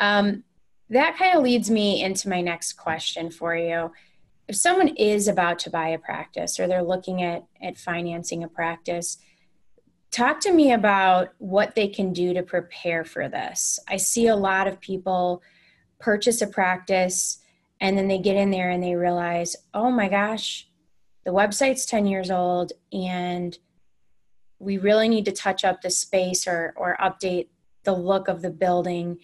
Um, 0.00 0.42
that 0.90 1.16
kind 1.16 1.36
of 1.36 1.44
leads 1.44 1.70
me 1.70 2.02
into 2.02 2.28
my 2.28 2.40
next 2.40 2.72
question 2.72 3.30
for 3.30 3.54
you. 3.54 3.92
If 4.48 4.56
someone 4.56 4.88
is 4.88 5.28
about 5.28 5.60
to 5.60 5.70
buy 5.70 5.90
a 5.90 5.98
practice 5.98 6.58
or 6.58 6.66
they're 6.66 6.82
looking 6.82 7.22
at, 7.22 7.44
at 7.62 7.78
financing 7.78 8.42
a 8.42 8.48
practice, 8.48 9.18
talk 10.16 10.40
to 10.40 10.50
me 10.50 10.72
about 10.72 11.28
what 11.36 11.74
they 11.74 11.86
can 11.86 12.14
do 12.14 12.32
to 12.32 12.42
prepare 12.42 13.04
for 13.04 13.28
this. 13.28 13.78
I 13.86 13.98
see 13.98 14.28
a 14.28 14.36
lot 14.36 14.66
of 14.66 14.80
people 14.80 15.42
purchase 16.00 16.40
a 16.40 16.46
practice 16.46 17.38
and 17.82 17.98
then 17.98 18.08
they 18.08 18.18
get 18.18 18.36
in 18.36 18.50
there 18.50 18.70
and 18.70 18.82
they 18.82 18.94
realize, 18.94 19.56
oh 19.74 19.90
my 19.90 20.08
gosh, 20.08 20.68
the 21.24 21.32
website's 21.32 21.84
10 21.84 22.06
years 22.06 22.30
old 22.30 22.72
and 22.92 23.58
we 24.58 24.78
really 24.78 25.08
need 25.08 25.26
to 25.26 25.32
touch 25.32 25.64
up 25.64 25.82
the 25.82 25.90
space 25.90 26.46
or, 26.46 26.72
or 26.76 26.96
update 26.98 27.48
the 27.84 27.92
look 27.92 28.26
of 28.26 28.40
the 28.40 28.50
building 28.50 29.18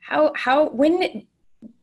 how 0.00 0.32
how 0.34 0.70
when 0.70 1.26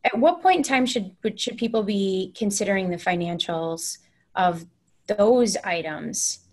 at 0.02 0.18
what 0.18 0.42
point 0.42 0.56
in 0.56 0.62
time 0.62 0.86
should 0.86 1.14
should 1.36 1.56
people 1.56 1.84
be 1.84 2.32
considering 2.36 2.90
the 2.90 2.96
financials 2.96 3.98
of 4.34 4.66
those 5.06 5.56
items 5.58 6.45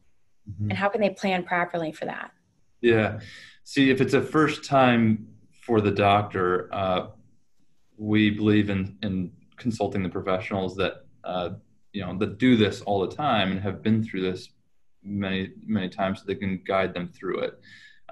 mm-hmm. 0.49 0.69
and 0.69 0.77
how 0.77 0.89
can 0.89 1.01
they 1.01 1.09
plan 1.09 1.43
properly 1.43 1.91
for 1.91 2.05
that 2.05 2.31
yeah 2.81 3.19
see 3.63 3.89
if 3.89 4.01
it's 4.01 4.13
a 4.13 4.21
first 4.21 4.63
time 4.63 5.27
for 5.65 5.81
the 5.81 5.91
doctor 5.91 6.73
uh, 6.73 7.07
we 7.97 8.29
believe 8.29 8.69
in 8.69 8.97
in 9.03 9.31
consulting 9.57 10.03
the 10.03 10.09
professionals 10.09 10.75
that 10.75 11.05
uh, 11.23 11.51
you 11.91 12.05
know 12.05 12.17
that 12.17 12.37
do 12.37 12.55
this 12.55 12.81
all 12.81 13.05
the 13.07 13.15
time 13.15 13.51
and 13.51 13.61
have 13.61 13.81
been 13.81 14.03
through 14.03 14.21
this 14.21 14.49
many 15.03 15.51
many 15.65 15.89
times 15.89 16.19
so 16.19 16.25
they 16.25 16.35
can 16.35 16.61
guide 16.65 16.93
them 16.93 17.07
through 17.07 17.39
it 17.39 17.59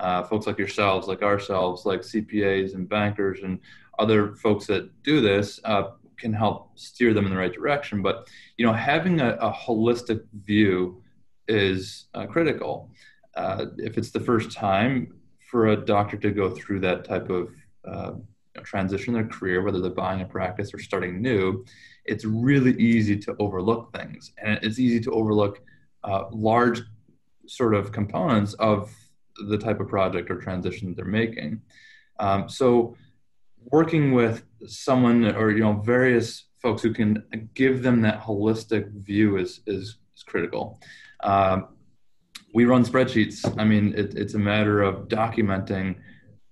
uh, 0.02 0.24
folks 0.24 0.48
like 0.48 0.58
yourselves, 0.58 1.08
like 1.08 1.22
ourselves, 1.22 1.86
like 1.86 2.02
CPAs 2.02 2.74
and 2.74 2.90
bankers 2.90 3.40
and 3.44 3.60
other 4.00 4.36
folks 4.36 4.66
that 4.66 5.04
do 5.04 5.22
this 5.22 5.60
uh, 5.64 5.92
can 6.18 6.34
help 6.34 6.78
steer 6.78 7.14
them 7.14 7.26
in 7.26 7.32
the 7.32 7.38
right 7.38 7.54
direction. 7.54 8.02
But 8.02 8.28
you 8.58 8.66
know, 8.66 8.74
having 8.74 9.22
a, 9.22 9.34
a 9.36 9.52
holistic 9.52 10.24
view 10.34 11.01
is 11.52 12.06
uh, 12.14 12.26
critical. 12.26 12.90
Uh, 13.36 13.66
if 13.78 13.98
it's 13.98 14.12
the 14.12 14.20
first 14.20 14.52
time 14.52 15.14
for 15.50 15.68
a 15.68 15.76
doctor 15.76 16.18
to 16.18 16.32
go 16.32 16.50
through 16.50 16.80
that 16.80 17.04
type 17.04 17.30
of 17.30 17.50
uh, 17.86 18.14
transition 18.64 19.16
in 19.16 19.22
their 19.22 19.30
career, 19.30 19.62
whether 19.62 19.82
they're 19.82 19.92
buying 19.92 20.22
a 20.22 20.26
practice 20.26 20.74
or 20.74 20.80
starting 20.80 21.22
new, 21.22 21.66
it's 22.06 22.26
really 22.26 22.74
easy 22.80 23.18
to 23.18 23.36
overlook 23.40 23.94
things, 23.94 24.32
and 24.42 24.60
it's 24.64 24.80
easy 24.80 25.00
to 25.00 25.12
overlook 25.12 25.62
uh, 26.04 26.24
large 26.32 26.82
sort 27.48 27.76
of 27.76 27.92
components 27.92 28.54
of 28.56 28.92
the 29.50 29.58
type 29.58 29.80
of 29.80 29.88
project 29.88 30.32
or 30.32 30.38
transition 30.38 30.94
they're 30.96 31.06
making. 31.06 31.62
Um, 32.20 32.48
so 32.48 32.96
working 33.66 34.14
with 34.14 34.44
someone 34.68 35.36
or 35.36 35.52
you 35.52 35.64
know 35.64 35.74
various 35.74 36.46
folks 36.62 36.82
who 36.82 36.94
can 36.94 37.24
give 37.54 37.84
them 37.84 38.02
that 38.02 38.22
holistic 38.22 38.92
view 39.04 39.38
is 39.38 39.62
is, 39.66 39.98
is 40.16 40.24
critical. 40.24 40.80
Um, 41.24 41.68
we 42.54 42.66
run 42.66 42.84
spreadsheets. 42.86 43.58
I 43.60 43.64
mean, 43.64 43.94
it, 43.96 44.16
it's 44.16 44.34
a 44.34 44.40
matter 44.40 44.82
of 44.82 45.08
documenting. 45.08 45.96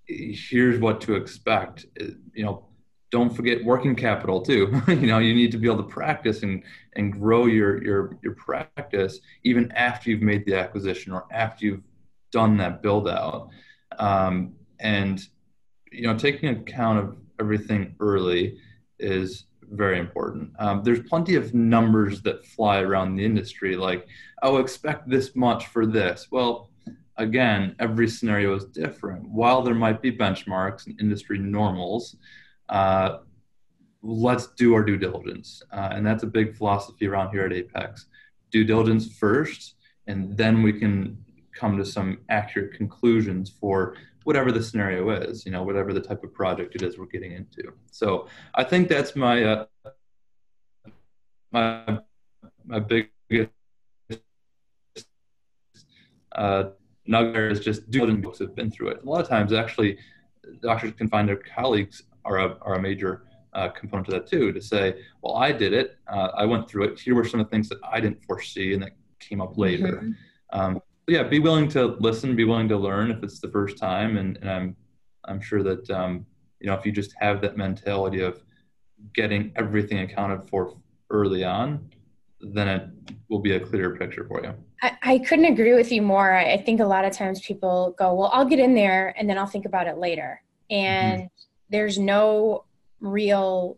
Here's 0.05 0.79
what 0.79 1.01
to 1.01 1.15
expect. 1.15 1.85
You 2.33 2.45
know, 2.45 2.69
don't 3.11 3.35
forget 3.35 3.63
working 3.63 3.95
capital 3.95 4.41
too. 4.41 4.81
you 4.88 5.07
know, 5.07 5.19
you 5.19 5.33
need 5.33 5.51
to 5.51 5.57
be 5.57 5.67
able 5.67 5.83
to 5.83 5.89
practice 5.89 6.43
and 6.43 6.63
and 6.93 7.11
grow 7.11 7.45
your 7.45 7.83
your 7.83 8.17
your 8.23 8.35
practice 8.35 9.19
even 9.43 9.71
after 9.71 10.09
you've 10.09 10.21
made 10.21 10.45
the 10.45 10.55
acquisition 10.55 11.11
or 11.11 11.25
after 11.31 11.65
you've 11.65 11.83
done 12.31 12.57
that 12.57 12.81
build 12.81 13.07
out. 13.07 13.49
Um, 13.97 14.53
and 14.79 15.21
you 15.91 16.03
know, 16.03 16.17
taking 16.17 16.49
account 16.49 16.99
of 16.99 17.17
everything 17.39 17.95
early 17.99 18.59
is 18.99 19.45
very 19.71 19.99
important. 19.99 20.51
Um, 20.59 20.83
there's 20.83 21.07
plenty 21.07 21.35
of 21.35 21.53
numbers 21.53 22.21
that 22.23 22.45
fly 22.45 22.79
around 22.79 23.15
the 23.15 23.25
industry, 23.25 23.75
like, 23.75 24.07
oh, 24.41 24.57
expect 24.57 25.09
this 25.09 25.35
much 25.35 25.67
for 25.67 25.85
this. 25.85 26.27
Well, 26.31 26.69
again, 27.17 27.75
every 27.79 28.07
scenario 28.07 28.55
is 28.55 28.65
different. 28.65 29.27
While 29.29 29.61
there 29.61 29.75
might 29.75 30.01
be 30.01 30.11
benchmarks 30.11 30.88
and 30.88 30.99
industry 30.99 31.38
normals, 31.38 32.15
uh, 32.69 33.19
let's 34.01 34.47
do 34.47 34.73
our 34.73 34.83
due 34.83 34.97
diligence. 34.97 35.61
Uh, 35.71 35.89
and 35.91 36.05
that's 36.05 36.23
a 36.23 36.27
big 36.27 36.55
philosophy 36.55 37.07
around 37.07 37.31
here 37.31 37.45
at 37.45 37.53
Apex. 37.53 38.07
Due 38.51 38.63
diligence 38.63 39.13
first, 39.17 39.75
and 40.07 40.35
then 40.35 40.63
we 40.63 40.73
can 40.73 41.17
come 41.53 41.77
to 41.77 41.85
some 41.85 42.19
accurate 42.29 42.73
conclusions 42.73 43.51
for 43.59 43.95
whatever 44.29 44.51
the 44.51 44.62
scenario 44.62 45.09
is, 45.09 45.43
you 45.43 45.51
know, 45.51 45.63
whatever 45.63 45.91
the 45.91 46.00
type 46.00 46.24
of 46.24 46.31
project 46.31 46.75
it 46.75 46.83
is 46.83 47.00
we're 47.00 47.07
getting 47.07 47.31
into. 47.31 47.63
So 47.89 48.27
I 48.53 48.63
think 48.63 48.88
that's 48.88 49.15
my 49.15 49.43
uh, 49.43 49.65
my 51.51 51.98
my 52.63 52.79
biggest 52.79 53.50
uh, 56.36 56.63
nugget 57.07 57.53
is 57.53 57.59
just 57.59 57.89
doing 57.89 58.21
books 58.21 58.38
have 58.38 58.55
been 58.55 58.69
through 58.69 58.89
it. 58.89 58.98
A 59.03 59.09
lot 59.09 59.19
of 59.19 59.27
times, 59.27 59.51
actually, 59.51 59.98
doctors 60.62 60.93
can 60.93 61.09
find 61.09 61.27
their 61.27 61.41
colleagues 61.57 62.03
are 62.24 62.38
a 62.38 62.55
are 62.62 62.75
a 62.75 62.81
major 62.89 63.24
uh, 63.53 63.69
component 63.69 64.05
to 64.09 64.12
that 64.12 64.27
too. 64.27 64.53
To 64.53 64.62
say, 64.62 65.01
well, 65.24 65.38
I 65.38 65.51
did 65.51 65.74
it, 65.74 65.98
uh, 66.07 66.29
I 66.38 66.45
went 66.45 66.69
through 66.69 66.83
it. 66.83 67.00
Here 67.00 67.15
were 67.15 67.25
some 67.25 67.39
of 67.39 67.48
the 67.48 67.50
things 67.50 67.67
that 67.69 67.79
I 67.83 68.00
didn't 68.00 68.24
foresee 68.24 68.75
and 68.75 68.83
that 68.83 68.91
came 69.19 69.41
up 69.41 69.57
later. 69.57 69.93
Mm-hmm. 70.03 70.59
Um, 70.59 70.81
yeah, 71.09 71.23
be 71.23 71.39
willing 71.39 71.67
to 71.69 71.97
listen, 71.99 72.35
be 72.35 72.45
willing 72.45 72.69
to 72.69 72.77
learn 72.77 73.11
if 73.11 73.23
it's 73.23 73.39
the 73.39 73.49
first 73.49 73.77
time, 73.77 74.17
and, 74.17 74.37
and 74.37 74.49
I'm 74.49 74.75
I'm 75.25 75.41
sure 75.41 75.63
that 75.63 75.89
um, 75.89 76.25
you 76.59 76.67
know 76.67 76.75
if 76.75 76.85
you 76.85 76.91
just 76.91 77.13
have 77.19 77.41
that 77.41 77.57
mentality 77.57 78.21
of 78.21 78.41
getting 79.13 79.51
everything 79.55 79.99
accounted 79.99 80.49
for 80.49 80.77
early 81.09 81.43
on, 81.43 81.89
then 82.41 82.67
it 82.67 82.87
will 83.29 83.39
be 83.39 83.53
a 83.53 83.59
clearer 83.59 83.95
picture 83.95 84.25
for 84.27 84.43
you. 84.43 84.53
I, 84.81 84.97
I 85.01 85.19
couldn't 85.19 85.45
agree 85.45 85.73
with 85.73 85.91
you 85.91 86.01
more. 86.01 86.35
I 86.35 86.57
think 86.57 86.79
a 86.79 86.85
lot 86.85 87.05
of 87.05 87.13
times 87.13 87.41
people 87.41 87.95
go, 87.97 88.13
well, 88.13 88.29
I'll 88.33 88.45
get 88.45 88.59
in 88.59 88.73
there 88.73 89.13
and 89.17 89.29
then 89.29 89.37
I'll 89.37 89.45
think 89.45 89.65
about 89.65 89.87
it 89.87 89.97
later, 89.97 90.41
and 90.69 91.21
mm-hmm. 91.21 91.27
there's 91.69 91.97
no 91.97 92.65
real 92.99 93.77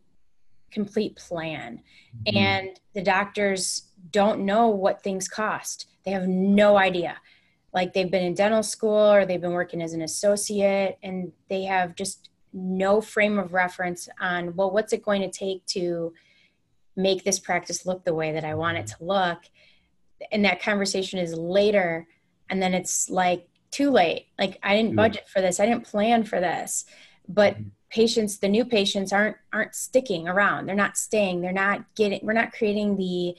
complete 0.71 1.15
plan, 1.15 1.81
mm-hmm. 2.27 2.37
and 2.37 2.79
the 2.93 3.01
doctors 3.01 3.83
don't 4.11 4.41
know 4.41 4.67
what 4.67 5.03
things 5.03 5.27
cost 5.27 5.87
they 6.03 6.11
have 6.11 6.27
no 6.27 6.77
idea. 6.77 7.17
Like 7.73 7.93
they've 7.93 8.11
been 8.11 8.23
in 8.23 8.33
dental 8.33 8.63
school 8.63 9.13
or 9.13 9.25
they've 9.25 9.41
been 9.41 9.53
working 9.53 9.81
as 9.81 9.93
an 9.93 10.01
associate 10.01 10.97
and 11.03 11.31
they 11.49 11.63
have 11.63 11.95
just 11.95 12.29
no 12.53 12.99
frame 12.99 13.39
of 13.39 13.53
reference 13.53 14.09
on, 14.19 14.55
well, 14.55 14.71
what's 14.71 14.93
it 14.93 15.03
going 15.03 15.21
to 15.21 15.29
take 15.29 15.65
to 15.67 16.13
make 16.97 17.23
this 17.23 17.39
practice 17.39 17.85
look 17.85 18.03
the 18.03 18.13
way 18.13 18.33
that 18.33 18.43
I 18.43 18.55
want 18.55 18.77
it 18.77 18.87
to 18.87 18.97
look? 18.99 19.39
And 20.31 20.43
that 20.45 20.61
conversation 20.61 21.19
is 21.19 21.33
later. 21.33 22.07
And 22.49 22.61
then 22.61 22.73
it's 22.73 23.09
like 23.09 23.47
too 23.71 23.89
late. 23.89 24.27
Like 24.37 24.59
I 24.61 24.75
didn't 24.75 24.95
budget 24.95 25.27
for 25.29 25.41
this. 25.41 25.59
I 25.59 25.65
didn't 25.65 25.85
plan 25.85 26.25
for 26.25 26.39
this. 26.39 26.85
But 27.27 27.53
mm-hmm. 27.53 27.69
patients, 27.89 28.37
the 28.39 28.49
new 28.49 28.65
patients 28.65 29.13
aren't 29.13 29.37
aren't 29.53 29.73
sticking 29.73 30.27
around. 30.27 30.65
They're 30.65 30.75
not 30.75 30.97
staying. 30.97 31.41
They're 31.41 31.53
not 31.53 31.85
getting 31.95 32.19
we're 32.21 32.33
not 32.33 32.51
creating 32.51 32.97
the 32.97 33.35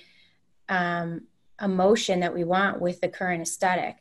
um, 0.69 1.23
emotion 1.63 2.21
that 2.21 2.35
we 2.35 2.45
want 2.45 2.81
with 2.81 3.01
the 3.01 3.09
current 3.09 3.43
aesthetic. 3.43 3.97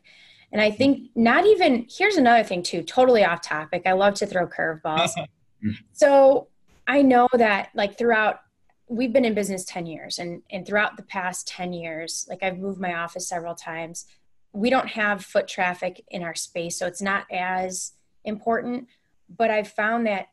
And 0.50 0.60
I 0.60 0.70
think 0.70 1.10
not 1.14 1.46
even 1.46 1.86
here's 1.88 2.16
another 2.16 2.44
thing 2.44 2.62
too, 2.62 2.82
totally 2.82 3.24
off 3.24 3.40
topic. 3.40 3.82
I 3.86 3.92
love 3.92 4.14
to 4.14 4.26
throw 4.26 4.46
curveballs. 4.46 5.10
so 5.92 6.48
I 6.86 7.02
know 7.02 7.28
that 7.32 7.70
like 7.74 7.96
throughout 7.96 8.40
we've 8.88 9.12
been 9.12 9.24
in 9.24 9.32
business 9.32 9.64
10 9.64 9.86
years 9.86 10.18
and 10.18 10.42
and 10.50 10.66
throughout 10.66 10.96
the 10.96 11.02
past 11.04 11.48
10 11.48 11.72
years, 11.72 12.26
like 12.28 12.42
I've 12.42 12.58
moved 12.58 12.80
my 12.80 12.94
office 12.94 13.28
several 13.28 13.54
times. 13.54 14.06
We 14.52 14.68
don't 14.68 14.88
have 14.88 15.24
foot 15.24 15.48
traffic 15.48 16.04
in 16.10 16.22
our 16.22 16.34
space, 16.34 16.78
so 16.78 16.86
it's 16.86 17.00
not 17.00 17.24
as 17.32 17.92
important, 18.24 18.88
but 19.34 19.50
I've 19.50 19.68
found 19.68 20.06
that 20.06 20.26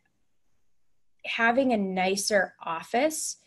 having 1.25 1.71
a 1.71 1.77
nicer 1.77 2.55
office 2.62 3.38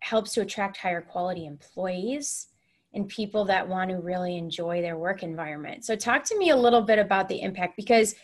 helps 0.00 0.32
to 0.32 0.40
attract 0.40 0.78
higher 0.78 1.02
quality 1.02 1.46
employees 1.46 2.49
and 2.92 3.08
people 3.08 3.44
that 3.44 3.68
want 3.68 3.90
to 3.90 3.96
really 3.96 4.36
enjoy 4.36 4.82
their 4.82 4.98
work 4.98 5.22
environment. 5.22 5.84
So, 5.84 5.96
talk 5.96 6.24
to 6.24 6.38
me 6.38 6.50
a 6.50 6.56
little 6.56 6.82
bit 6.82 6.98
about 6.98 7.28
the 7.28 7.40
impact 7.40 7.76
because 7.76 8.14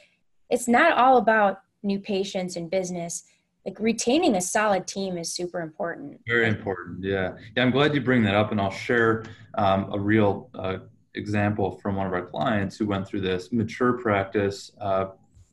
it's 0.51 0.69
not 0.69 0.97
all 0.97 1.19
about 1.19 1.61
new 1.83 1.99
patients 1.99 2.57
and 2.57 2.71
business. 2.71 3.25
Like 3.65 3.81
retaining 3.81 4.37
a 4.37 4.41
solid 4.41 4.87
team 4.87 5.19
is 5.19 5.35
super 5.35 5.61
important. 5.61 6.21
Very 6.29 6.49
important. 6.49 7.03
Yeah. 7.03 7.33
Yeah. 7.57 7.65
I'm 7.65 7.73
glad 7.73 7.95
you 7.95 8.01
bring 8.01 8.23
that 8.23 8.35
up, 8.35 8.53
and 8.53 8.61
I'll 8.61 8.71
share 8.71 9.25
um, 9.55 9.93
a 9.93 9.99
real 9.99 10.51
uh, 10.55 10.79
example 11.15 11.79
from 11.83 11.97
one 11.97 12.07
of 12.07 12.13
our 12.13 12.27
clients 12.27 12.77
who 12.77 12.87
went 12.87 13.09
through 13.09 13.23
this 13.23 13.53
mature 13.53 13.95
practice. 13.95 14.71
Uh, 14.81 15.07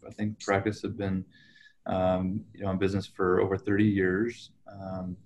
I 0.05 0.11
think 0.11 0.39
practice 0.39 0.81
had 0.81 0.97
been 0.97 1.25
um, 1.85 2.41
you 2.53 2.63
know 2.63 2.71
in 2.71 2.77
business 2.77 3.07
for 3.07 3.41
over 3.41 3.57
30 3.57 3.83
years, 3.83 4.51
um, 4.71 5.17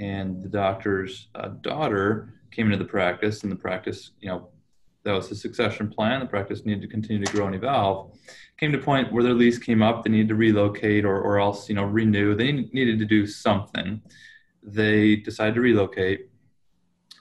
and 0.00 0.42
the 0.42 0.48
doctor's 0.48 1.28
uh, 1.34 1.48
daughter 1.60 2.32
came 2.50 2.66
into 2.66 2.78
the 2.78 2.88
practice, 2.90 3.42
and 3.42 3.52
the 3.52 3.56
practice, 3.56 4.12
you 4.18 4.28
know, 4.28 4.48
that 5.04 5.12
was 5.12 5.28
the 5.28 5.34
succession 5.34 5.88
plan. 5.88 6.20
The 6.20 6.26
practice 6.26 6.64
needed 6.64 6.82
to 6.82 6.88
continue 6.88 7.24
to 7.24 7.32
grow 7.32 7.46
and 7.46 7.54
evolve. 7.54 8.18
Came 8.58 8.72
to 8.72 8.78
a 8.78 8.82
point 8.82 9.12
where 9.12 9.22
their 9.22 9.34
lease 9.34 9.58
came 9.58 9.82
up. 9.82 10.02
They 10.02 10.10
needed 10.10 10.28
to 10.28 10.34
relocate 10.34 11.04
or, 11.04 11.20
or 11.20 11.38
else, 11.38 11.68
you 11.68 11.74
know, 11.74 11.84
renew. 11.84 12.34
They 12.34 12.52
needed 12.52 12.98
to 12.98 13.04
do 13.04 13.26
something. 13.26 14.02
They 14.62 15.16
decided 15.16 15.54
to 15.54 15.60
relocate. 15.60 16.28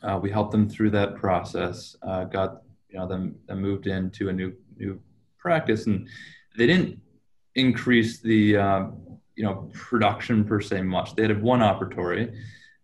Uh, 0.01 0.19
we 0.21 0.31
helped 0.31 0.51
them 0.51 0.67
through 0.69 0.89
that 0.91 1.15
process. 1.15 1.95
Uh, 2.01 2.23
got 2.25 2.63
you 2.89 2.97
know 2.97 3.07
them, 3.07 3.35
them 3.47 3.61
moved 3.61 3.87
into 3.87 4.29
a 4.29 4.33
new 4.33 4.53
new 4.77 4.99
practice, 5.37 5.85
and 5.85 6.07
they 6.57 6.65
didn't 6.65 6.99
increase 7.55 8.19
the 8.19 8.57
uh, 8.57 8.87
you 9.35 9.43
know 9.43 9.69
production 9.73 10.43
per 10.43 10.59
se 10.59 10.81
much. 10.81 11.15
They 11.15 11.23
had 11.23 11.41
one 11.41 11.59
operatory 11.59 12.33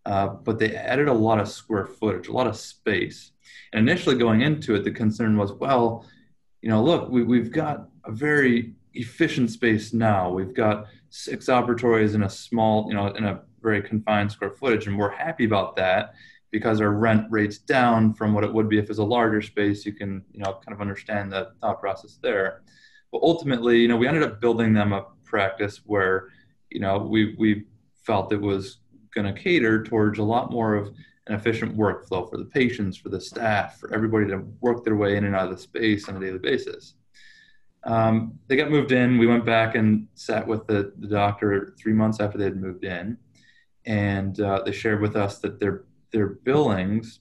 uh, 0.06 0.28
but 0.28 0.60
they 0.60 0.76
added 0.76 1.08
a 1.08 1.14
lot 1.14 1.40
of 1.40 1.48
square 1.48 1.86
footage, 1.86 2.28
a 2.28 2.34
lot 2.34 2.48
of 2.48 2.56
space. 2.56 3.32
And 3.74 3.88
initially 3.88 4.18
going 4.18 4.42
into 4.42 4.76
it, 4.76 4.84
the 4.84 4.92
concern 4.92 5.38
was, 5.38 5.54
well, 5.54 6.06
you 6.62 6.70
know, 6.70 6.84
look, 6.84 7.10
we, 7.10 7.24
we've 7.24 7.52
got 7.52 7.90
a 8.06 8.12
very 8.12 8.74
efficient 8.94 9.50
space 9.52 9.94
now. 9.94 10.32
We've 10.32 10.54
got 10.54 10.86
six 11.10 11.48
operatories 11.48 12.16
in 12.16 12.24
a 12.24 12.30
small, 12.30 12.88
you 12.88 12.96
know, 12.96 13.08
in 13.08 13.26
a 13.26 13.42
very 13.62 13.82
confined 13.82 14.32
square 14.32 14.52
footage, 14.52 14.88
and 14.88 14.98
we're 14.98 15.12
happy 15.12 15.46
about 15.46 15.76
that 15.78 16.14
because 16.52 16.80
our 16.80 16.92
rent 16.92 17.26
rates 17.30 17.58
down 17.58 18.14
from 18.14 18.34
what 18.34 18.44
it 18.44 18.54
would 18.54 18.70
be 18.70 18.78
if 18.78 18.90
it's 18.90 19.00
a 19.00 19.04
larger 19.04 19.42
space. 19.42 19.86
You 19.86 19.94
can, 19.94 20.24
you 20.32 20.40
know, 20.40 20.54
kind 20.66 20.74
of 20.74 20.82
understand 20.82 21.32
the 21.32 21.52
thought 21.60 21.82
process 21.82 22.18
there. 22.22 22.62
But 23.12 23.22
ultimately, 23.24 23.80
you 23.80 23.88
know, 23.88 23.98
we 23.98 24.08
ended 24.08 24.24
up 24.24 24.40
building 24.40 24.74
them 24.74 24.94
a 24.94 25.06
practice 25.24 25.82
where, 25.86 26.30
you 26.70 26.80
know, 26.80 26.98
we 27.00 27.36
we 27.38 27.66
felt 28.06 28.32
it 28.32 28.42
was 28.42 28.78
going 29.16 29.34
to 29.34 29.42
cater 29.42 29.84
towards 29.84 30.20
a 30.20 30.24
lot 30.24 30.52
more 30.52 30.76
of 30.76 30.88
an 31.28 31.34
efficient 31.36 31.76
workflow 31.76 32.30
for 32.30 32.38
the 32.38 32.46
patients, 32.46 32.98
for 32.98 33.10
the 33.10 33.20
staff, 33.20 33.80
for 33.80 33.92
everybody 33.94 34.28
to 34.28 34.46
work 34.62 34.84
their 34.84 34.96
way 34.96 35.18
in 35.18 35.26
and 35.26 35.36
out 35.36 35.50
of 35.50 35.56
the 35.56 35.62
space 35.62 36.08
on 36.08 36.18
a 36.18 36.20
daily 36.20 36.38
basis. 36.38 36.94
Um, 37.84 38.40
they 38.48 38.56
got 38.56 38.72
moved 38.72 38.92
in. 38.92 39.18
We 39.18 39.28
went 39.28 39.46
back 39.46 39.76
and 39.76 40.08
sat 40.16 40.46
with 40.46 40.68
the, 40.68 40.94
the 41.00 41.08
doctor 41.08 41.76
three 41.80 41.94
months 41.94 42.20
after 42.20 42.38
they 42.38 42.46
had 42.46 42.62
moved 42.62 42.84
in, 42.84 43.18
and 43.86 44.40
uh, 44.40 44.62
they 44.66 44.72
shared 44.72 45.02
with 45.02 45.16
us 45.16 45.40
that 45.40 45.60
their 45.60 45.86
their 46.12 46.28
billings 46.28 47.20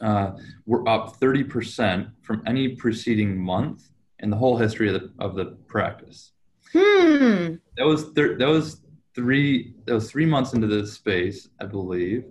uh, 0.00 0.32
were 0.64 0.88
up 0.88 1.20
30% 1.20 2.10
from 2.22 2.42
any 2.46 2.68
preceding 2.68 3.36
month 3.38 3.90
in 4.20 4.30
the 4.30 4.36
whole 4.36 4.56
history 4.56 4.88
of 4.88 4.94
the, 4.94 5.12
of 5.18 5.34
the 5.34 5.56
practice. 5.66 6.32
Hmm. 6.72 7.56
That 7.76 7.84
was 7.84 8.04
thir- 8.14 8.38
that 8.38 8.48
was 8.48 8.80
three 9.14 9.74
that 9.84 9.94
was 9.94 10.10
three 10.10 10.26
months 10.26 10.52
into 10.52 10.66
this 10.66 10.92
space, 10.92 11.48
I 11.60 11.66
believe, 11.66 12.24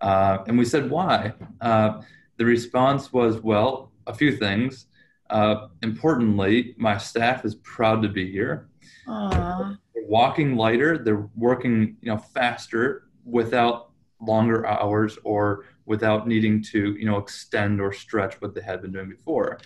uh, 0.00 0.38
and 0.46 0.58
we 0.58 0.64
said 0.64 0.90
why. 0.90 1.34
Uh, 1.60 2.02
the 2.36 2.44
response 2.44 3.12
was, 3.12 3.40
well, 3.40 3.92
a 4.06 4.14
few 4.14 4.36
things. 4.36 4.86
Uh, 5.30 5.68
importantly, 5.82 6.74
my 6.76 6.98
staff 6.98 7.44
is 7.44 7.54
proud 7.56 8.02
to 8.02 8.08
be 8.08 8.30
here. 8.30 8.68
Aww. 9.06 9.78
They're 9.94 10.04
walking 10.06 10.56
lighter. 10.56 10.98
They're 10.98 11.28
working, 11.36 11.96
you 12.00 12.10
know, 12.10 12.18
faster 12.18 13.04
without 13.24 13.92
longer 14.20 14.66
hours 14.66 15.18
or 15.24 15.64
without 15.86 16.28
needing 16.28 16.62
to 16.62 16.94
you 16.94 17.04
know 17.04 17.18
extend 17.18 17.80
or 17.80 17.92
stretch 17.92 18.40
what 18.40 18.54
they 18.54 18.60
had 18.60 18.80
been 18.80 18.92
doing 18.92 19.08
before 19.08 19.58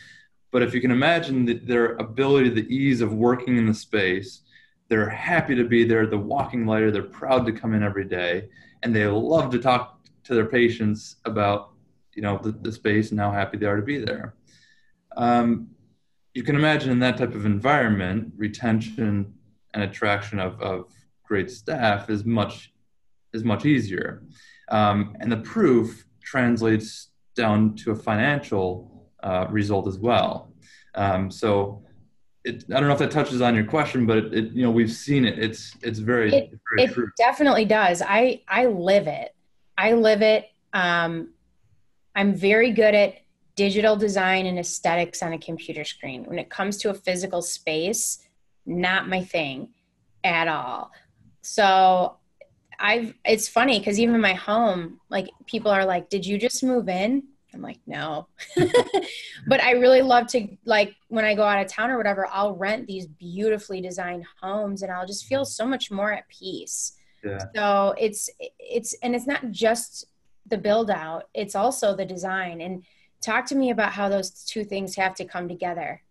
but 0.51 0.63
if 0.63 0.73
you 0.73 0.81
can 0.81 0.91
imagine 0.91 1.45
the, 1.45 1.55
their 1.55 1.95
ability 1.97 2.49
the 2.49 2.75
ease 2.75 3.01
of 3.01 3.13
working 3.13 3.57
in 3.57 3.67
the 3.67 3.75
space 3.75 4.43
they're 4.89 5.09
happy 5.09 5.55
to 5.55 5.65
be 5.65 5.85
there 5.85 6.07
they're 6.07 6.19
walking 6.19 6.67
lighter 6.67 6.91
they're 6.91 7.03
proud 7.03 7.45
to 7.47 7.53
come 7.53 7.75
in 7.75 7.83
every 7.83 8.05
day 8.05 8.49
and 8.83 8.95
they 8.95 9.07
love 9.07 9.51
to 9.51 9.59
talk 9.59 9.99
to 10.25 10.35
their 10.35 10.47
patients 10.47 11.17
about 11.25 11.73
you 12.15 12.23
know 12.23 12.39
the, 12.43 12.51
the 12.51 12.73
space 12.73 13.11
and 13.11 13.21
how 13.21 13.31
happy 13.31 13.57
they 13.57 13.67
are 13.67 13.77
to 13.77 13.83
be 13.83 13.99
there. 13.99 14.35
Um, 15.17 15.69
you 16.35 16.43
can 16.43 16.57
imagine 16.57 16.91
in 16.91 16.99
that 17.01 17.17
type 17.17 17.35
of 17.35 17.47
environment 17.47 18.33
retention 18.37 19.35
and 19.75 19.83
attraction 19.83 20.39
of, 20.39 20.61
of 20.61 20.93
great 21.23 21.51
staff 21.51 22.11
is 22.11 22.25
much 22.25 22.73
is 23.33 23.45
much 23.45 23.65
easier. 23.65 24.23
Um, 24.71 25.17
and 25.21 25.31
the 25.31 25.37
proof 25.39 26.07
translates 26.23 27.11
down 27.37 27.77
to 27.77 27.93
a 27.93 27.95
financial 27.95 29.11
uh, 29.23 29.47
result 29.51 29.87
as 29.87 29.99
well. 29.99 30.53
Um, 30.95 31.31
so 31.31 31.85
it, 32.47 32.65
I 32.71 32.79
don't 32.79 32.87
know 32.87 32.93
if 32.93 33.01
that 33.01 33.11
touches 33.11 33.43
on 33.43 33.55
your 33.55 33.65
question, 33.65 34.07
but 34.07 34.19
it, 34.19 34.35
it 34.35 34.53
you 34.53 34.63
know 34.63 34.71
we've 34.71 34.93
seen 34.93 35.25
it. 35.25 35.39
It's 35.39 35.77
it's 35.83 35.99
very 35.99 36.33
it, 36.33 36.51
very 36.77 36.89
it 36.89 36.95
true. 36.95 37.11
definitely 37.19 37.65
does. 37.65 38.03
I 38.07 38.43
I 38.49 38.67
live 38.67 39.09
it. 39.09 39.35
I 39.77 39.93
live 39.93 40.23
it. 40.23 40.49
Um, 40.73 41.33
I'm 42.15 42.35
very 42.35 42.71
good 42.71 42.95
at 42.95 43.17
digital 43.57 43.97
design 43.97 44.47
and 44.47 44.59
aesthetics 44.59 45.23
on 45.23 45.33
a 45.33 45.39
computer 45.39 45.85
screen. 45.85 46.25
When 46.25 46.39
it 46.39 46.49
comes 46.49 46.77
to 46.79 46.91
a 46.91 46.95
physical 46.95 47.43
space, 47.43 48.21
not 48.65 49.09
my 49.09 49.25
thing 49.25 49.71
at 50.23 50.47
all. 50.47 50.93
So 51.43 52.17
I've 52.79 53.13
it's 53.25 53.49
funny 53.49 53.81
because 53.81 53.99
even 53.99 54.21
my 54.21 54.35
home, 54.35 55.01
like 55.11 55.29
people 55.47 55.73
are 55.73 55.85
like, 55.85 56.11
"Did 56.11 56.25
you 56.25 56.39
just 56.39 56.63
move 56.63 56.89
in?" 56.89 57.25
I'm 57.57 57.63
like, 57.63 57.81
no. 57.87 58.29
but 59.47 59.63
I 59.63 59.73
really 59.73 60.03
love 60.03 60.27
to 60.29 60.47
like 60.67 60.95
when 61.09 61.25
I 61.25 61.35
go 61.35 61.43
out 61.43 61.65
of 61.65 61.71
town 61.71 61.91
or 61.91 61.97
whatever, 61.97 62.29
I'll 62.31 62.55
rent 62.55 62.87
these 62.87 63.07
beautifully 63.07 63.81
designed 63.81 64.25
homes 64.41 64.83
and 64.83 64.93
I'll 64.93 65.07
just 65.07 65.25
feel 65.25 65.45
so 65.45 65.65
much 65.65 65.91
more 65.91 66.13
at 66.13 66.29
peace. 66.29 66.93
Yeah. 67.25 67.39
So 67.55 67.95
it's 67.99 68.29
it's 68.59 68.95
and 69.03 69.15
it's 69.15 69.27
not 69.27 69.51
just 69.51 70.05
the 70.49 70.59
build 70.59 70.91
out, 70.91 71.25
it's 71.35 71.55
also 71.55 71.97
the 71.97 72.05
design. 72.05 72.61
And 72.61 72.85
talk 73.23 73.47
to 73.47 73.55
me 73.55 73.71
about 73.71 73.93
how 73.93 74.11
those 74.11 74.45
two 74.45 74.63
things 74.63 74.95
have 74.97 75.15
to 75.15 75.25
come 75.25 75.49
together. 75.49 76.03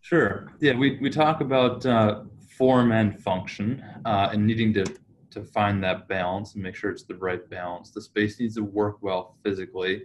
Sure. 0.00 0.52
Yeah, 0.60 0.74
we, 0.74 0.98
we 1.00 1.10
talk 1.10 1.40
about 1.40 1.84
uh, 1.84 2.22
form 2.56 2.92
and 2.92 3.20
function 3.20 3.84
uh, 4.04 4.30
and 4.32 4.46
needing 4.46 4.72
to 4.74 4.84
to 5.30 5.42
find 5.42 5.82
that 5.82 6.06
balance 6.08 6.54
and 6.54 6.62
make 6.62 6.76
sure 6.76 6.90
it's 6.90 7.04
the 7.04 7.16
right 7.16 7.48
balance. 7.48 7.90
The 7.90 8.02
space 8.02 8.38
needs 8.38 8.54
to 8.56 8.62
work 8.62 8.98
well 9.00 9.36
physically 9.42 10.02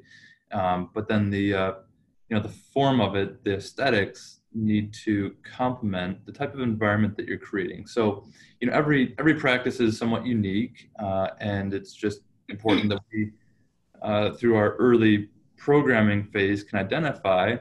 um, 0.51 0.89
but 0.93 1.07
then 1.07 1.29
the 1.29 1.53
uh, 1.53 1.73
you 2.29 2.35
know 2.35 2.41
the 2.41 2.49
form 2.49 2.99
of 3.01 3.15
it, 3.15 3.43
the 3.43 3.55
aesthetics 3.55 4.39
need 4.53 4.93
to 4.93 5.35
complement 5.43 6.25
the 6.25 6.31
type 6.31 6.53
of 6.53 6.61
environment 6.61 7.15
that 7.17 7.25
you're 7.27 7.37
creating. 7.37 7.85
So 7.87 8.25
you 8.59 8.67
know 8.67 8.73
every 8.73 9.15
every 9.19 9.35
practice 9.35 9.79
is 9.79 9.97
somewhat 9.97 10.25
unique, 10.25 10.89
uh, 10.99 11.29
and 11.39 11.73
it's 11.73 11.93
just 11.93 12.21
important 12.49 12.89
that 12.89 13.01
we 13.11 13.31
uh, 14.01 14.31
through 14.31 14.55
our 14.55 14.75
early 14.75 15.29
programming 15.57 16.23
phase 16.23 16.63
can 16.63 16.79
identify 16.79 17.55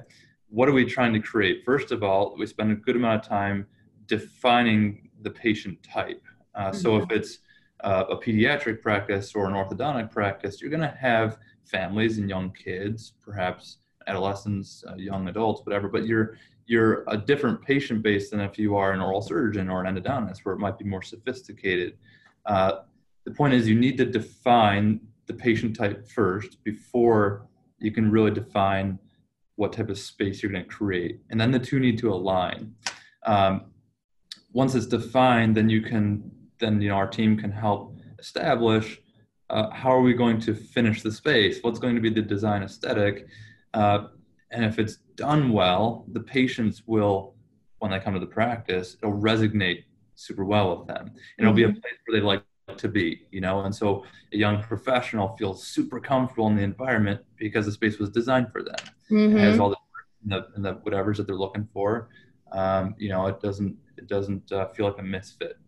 what 0.48 0.68
are 0.68 0.72
we 0.72 0.84
trying 0.84 1.12
to 1.12 1.20
create. 1.20 1.64
First 1.64 1.92
of 1.92 2.02
all, 2.02 2.36
we 2.38 2.46
spend 2.46 2.70
a 2.72 2.76
good 2.76 2.96
amount 2.96 3.22
of 3.22 3.28
time 3.28 3.66
defining 4.06 5.10
the 5.22 5.30
patient 5.30 5.82
type. 5.82 6.22
Uh, 6.54 6.66
mm-hmm. 6.66 6.76
So 6.76 6.96
if 6.98 7.10
it's 7.10 7.38
uh, 7.82 8.04
a 8.08 8.16
pediatric 8.16 8.80
practice 8.80 9.34
or 9.34 9.46
an 9.46 9.54
orthodontic 9.54 10.12
practice, 10.12 10.60
you're 10.60 10.70
going 10.70 10.82
to 10.82 10.96
have 10.98 11.38
families 11.66 12.18
and 12.18 12.28
young 12.28 12.50
kids, 12.52 13.12
perhaps 13.20 13.78
adolescents, 14.06 14.84
uh, 14.88 14.94
young 14.96 15.28
adults, 15.28 15.62
whatever. 15.64 15.88
But 15.88 16.06
you're 16.06 16.36
you're 16.66 17.04
a 17.08 17.16
different 17.16 17.62
patient 17.62 18.02
base 18.02 18.30
than 18.30 18.40
if 18.40 18.58
you 18.58 18.76
are 18.76 18.92
an 18.92 19.00
oral 19.00 19.22
surgeon 19.22 19.68
or 19.70 19.84
an 19.84 19.94
endodontist, 19.94 20.40
where 20.42 20.54
it 20.54 20.58
might 20.58 20.78
be 20.78 20.84
more 20.84 21.02
sophisticated. 21.02 21.96
Uh, 22.44 22.80
the 23.24 23.30
point 23.30 23.54
is, 23.54 23.68
you 23.68 23.74
need 23.74 23.96
to 23.98 24.04
define 24.04 25.00
the 25.26 25.34
patient 25.34 25.76
type 25.76 26.08
first 26.08 26.62
before 26.64 27.46
you 27.78 27.90
can 27.90 28.10
really 28.10 28.30
define 28.30 28.98
what 29.56 29.72
type 29.72 29.88
of 29.88 29.98
space 29.98 30.42
you're 30.42 30.52
going 30.52 30.64
to 30.64 30.68
create, 30.68 31.20
and 31.30 31.40
then 31.40 31.50
the 31.50 31.58
two 31.58 31.80
need 31.80 31.98
to 31.98 32.12
align. 32.12 32.74
Um, 33.24 33.66
once 34.52 34.74
it's 34.74 34.86
defined, 34.86 35.56
then 35.56 35.68
you 35.68 35.82
can 35.82 36.30
then 36.58 36.80
you 36.80 36.88
know 36.88 36.96
our 36.96 37.08
team 37.08 37.36
can 37.36 37.50
help 37.52 37.96
establish 38.18 39.00
uh, 39.50 39.70
how 39.70 39.90
are 39.90 40.02
we 40.02 40.12
going 40.12 40.40
to 40.40 40.54
finish 40.54 41.02
the 41.02 41.12
space? 41.12 41.58
What's 41.62 41.78
going 41.78 41.94
to 41.94 42.00
be 42.00 42.10
the 42.10 42.22
design 42.22 42.62
aesthetic? 42.62 43.26
Uh, 43.74 44.08
and 44.50 44.64
if 44.64 44.78
it's 44.78 44.96
done 45.16 45.52
well, 45.52 46.04
the 46.12 46.20
patients 46.20 46.82
will, 46.86 47.34
when 47.78 47.90
they 47.90 48.00
come 48.00 48.14
to 48.14 48.20
the 48.20 48.26
practice, 48.26 48.96
it'll 49.02 49.16
resonate 49.16 49.84
super 50.14 50.44
well 50.44 50.76
with 50.76 50.88
them. 50.88 51.06
And 51.06 51.46
it'll 51.46 51.52
be 51.52 51.64
a 51.64 51.68
mm-hmm. 51.68 51.78
place 51.78 51.94
where 52.06 52.20
they 52.20 52.26
like 52.26 52.42
to 52.76 52.88
be, 52.88 53.26
you 53.30 53.40
know. 53.40 53.60
And 53.60 53.74
so 53.74 54.04
a 54.32 54.36
young 54.36 54.62
professional 54.62 55.36
feels 55.36 55.66
super 55.66 56.00
comfortable 56.00 56.48
in 56.48 56.56
the 56.56 56.62
environment 56.62 57.20
because 57.36 57.66
the 57.66 57.72
space 57.72 57.98
was 57.98 58.10
designed 58.10 58.50
for 58.50 58.62
them. 58.62 58.76
Mm-hmm. 59.10 59.36
It 59.36 59.40
has 59.40 59.60
all 59.60 59.70
the, 59.70 59.76
the, 60.24 60.46
the 60.56 60.72
whatever's 60.82 61.18
that 61.18 61.26
they're 61.26 61.36
looking 61.36 61.68
for. 61.72 62.08
Um, 62.52 62.94
you 62.98 63.08
know, 63.08 63.26
it 63.26 63.40
doesn't 63.40 63.76
it 63.96 64.08
doesn't 64.08 64.52
uh, 64.52 64.68
feel 64.68 64.86
like 64.86 64.98
a 64.98 65.02
misfit. 65.02 65.58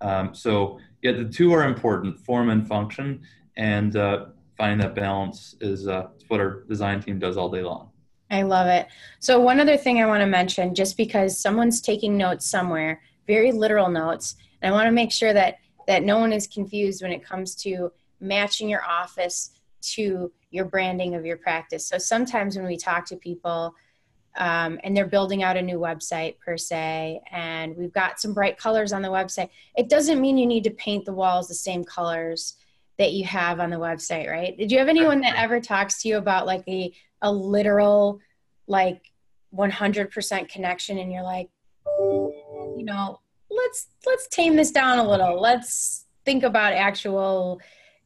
Um, 0.00 0.34
so 0.34 0.78
yeah, 1.02 1.12
the 1.12 1.24
two 1.24 1.52
are 1.52 1.64
important, 1.64 2.18
form 2.18 2.50
and 2.50 2.66
function, 2.66 3.22
and 3.56 3.96
uh, 3.96 4.26
finding 4.56 4.78
that 4.78 4.94
balance 4.94 5.56
is 5.60 5.88
uh, 5.88 6.08
what 6.28 6.40
our 6.40 6.64
design 6.68 7.00
team 7.00 7.18
does 7.18 7.36
all 7.36 7.48
day 7.48 7.62
long. 7.62 7.90
I 8.30 8.42
love 8.42 8.66
it. 8.66 8.88
So 9.20 9.38
one 9.40 9.60
other 9.60 9.76
thing 9.76 10.02
I 10.02 10.06
want 10.06 10.20
to 10.20 10.26
mention, 10.26 10.74
just 10.74 10.96
because 10.96 11.40
someone's 11.40 11.80
taking 11.80 12.16
notes 12.16 12.46
somewhere, 12.46 13.00
very 13.26 13.52
literal 13.52 13.88
notes, 13.88 14.36
and 14.60 14.72
I 14.72 14.76
want 14.76 14.86
to 14.86 14.92
make 14.92 15.12
sure 15.12 15.32
that 15.32 15.58
that 15.86 16.02
no 16.02 16.18
one 16.18 16.32
is 16.32 16.48
confused 16.48 17.02
when 17.02 17.12
it 17.12 17.24
comes 17.24 17.54
to 17.54 17.92
matching 18.20 18.68
your 18.68 18.84
office 18.84 19.52
to 19.80 20.32
your 20.50 20.64
branding 20.64 21.14
of 21.14 21.24
your 21.24 21.36
practice. 21.36 21.86
So 21.86 21.98
sometimes 21.98 22.56
when 22.56 22.66
we 22.66 22.76
talk 22.76 23.06
to 23.06 23.16
people, 23.16 23.74
um, 24.36 24.78
and 24.84 24.96
they're 24.96 25.06
building 25.06 25.42
out 25.42 25.56
a 25.56 25.62
new 25.62 25.78
website 25.78 26.38
per 26.38 26.56
se 26.56 27.20
and 27.30 27.76
we've 27.76 27.92
got 27.92 28.20
some 28.20 28.34
bright 28.34 28.58
colors 28.58 28.92
on 28.92 29.02
the 29.02 29.08
website. 29.08 29.50
It 29.76 29.88
doesn't 29.88 30.20
mean 30.20 30.38
you 30.38 30.46
need 30.46 30.64
to 30.64 30.70
paint 30.70 31.04
the 31.04 31.14
walls 31.14 31.48
the 31.48 31.54
same 31.54 31.84
colors 31.84 32.56
that 32.98 33.12
you 33.12 33.24
have 33.24 33.60
on 33.60 33.70
the 33.70 33.76
website 33.76 34.30
right? 34.30 34.56
Did 34.56 34.70
you 34.70 34.78
have 34.78 34.88
anyone 34.88 35.20
that 35.22 35.36
ever 35.36 35.60
talks 35.60 36.02
to 36.02 36.08
you 36.08 36.18
about 36.18 36.46
like 36.46 36.64
a, 36.68 36.92
a 37.22 37.32
literal 37.32 38.20
like 38.66 39.02
100% 39.54 40.48
connection 40.48 40.98
and 40.98 41.12
you're 41.12 41.22
like 41.22 41.48
you 41.98 42.84
know 42.84 43.20
let's 43.50 43.88
let's 44.06 44.28
tame 44.28 44.56
this 44.56 44.70
down 44.70 44.98
a 44.98 45.08
little. 45.08 45.40
Let's 45.40 46.06
think 46.24 46.42
about 46.42 46.72
actual 46.72 47.60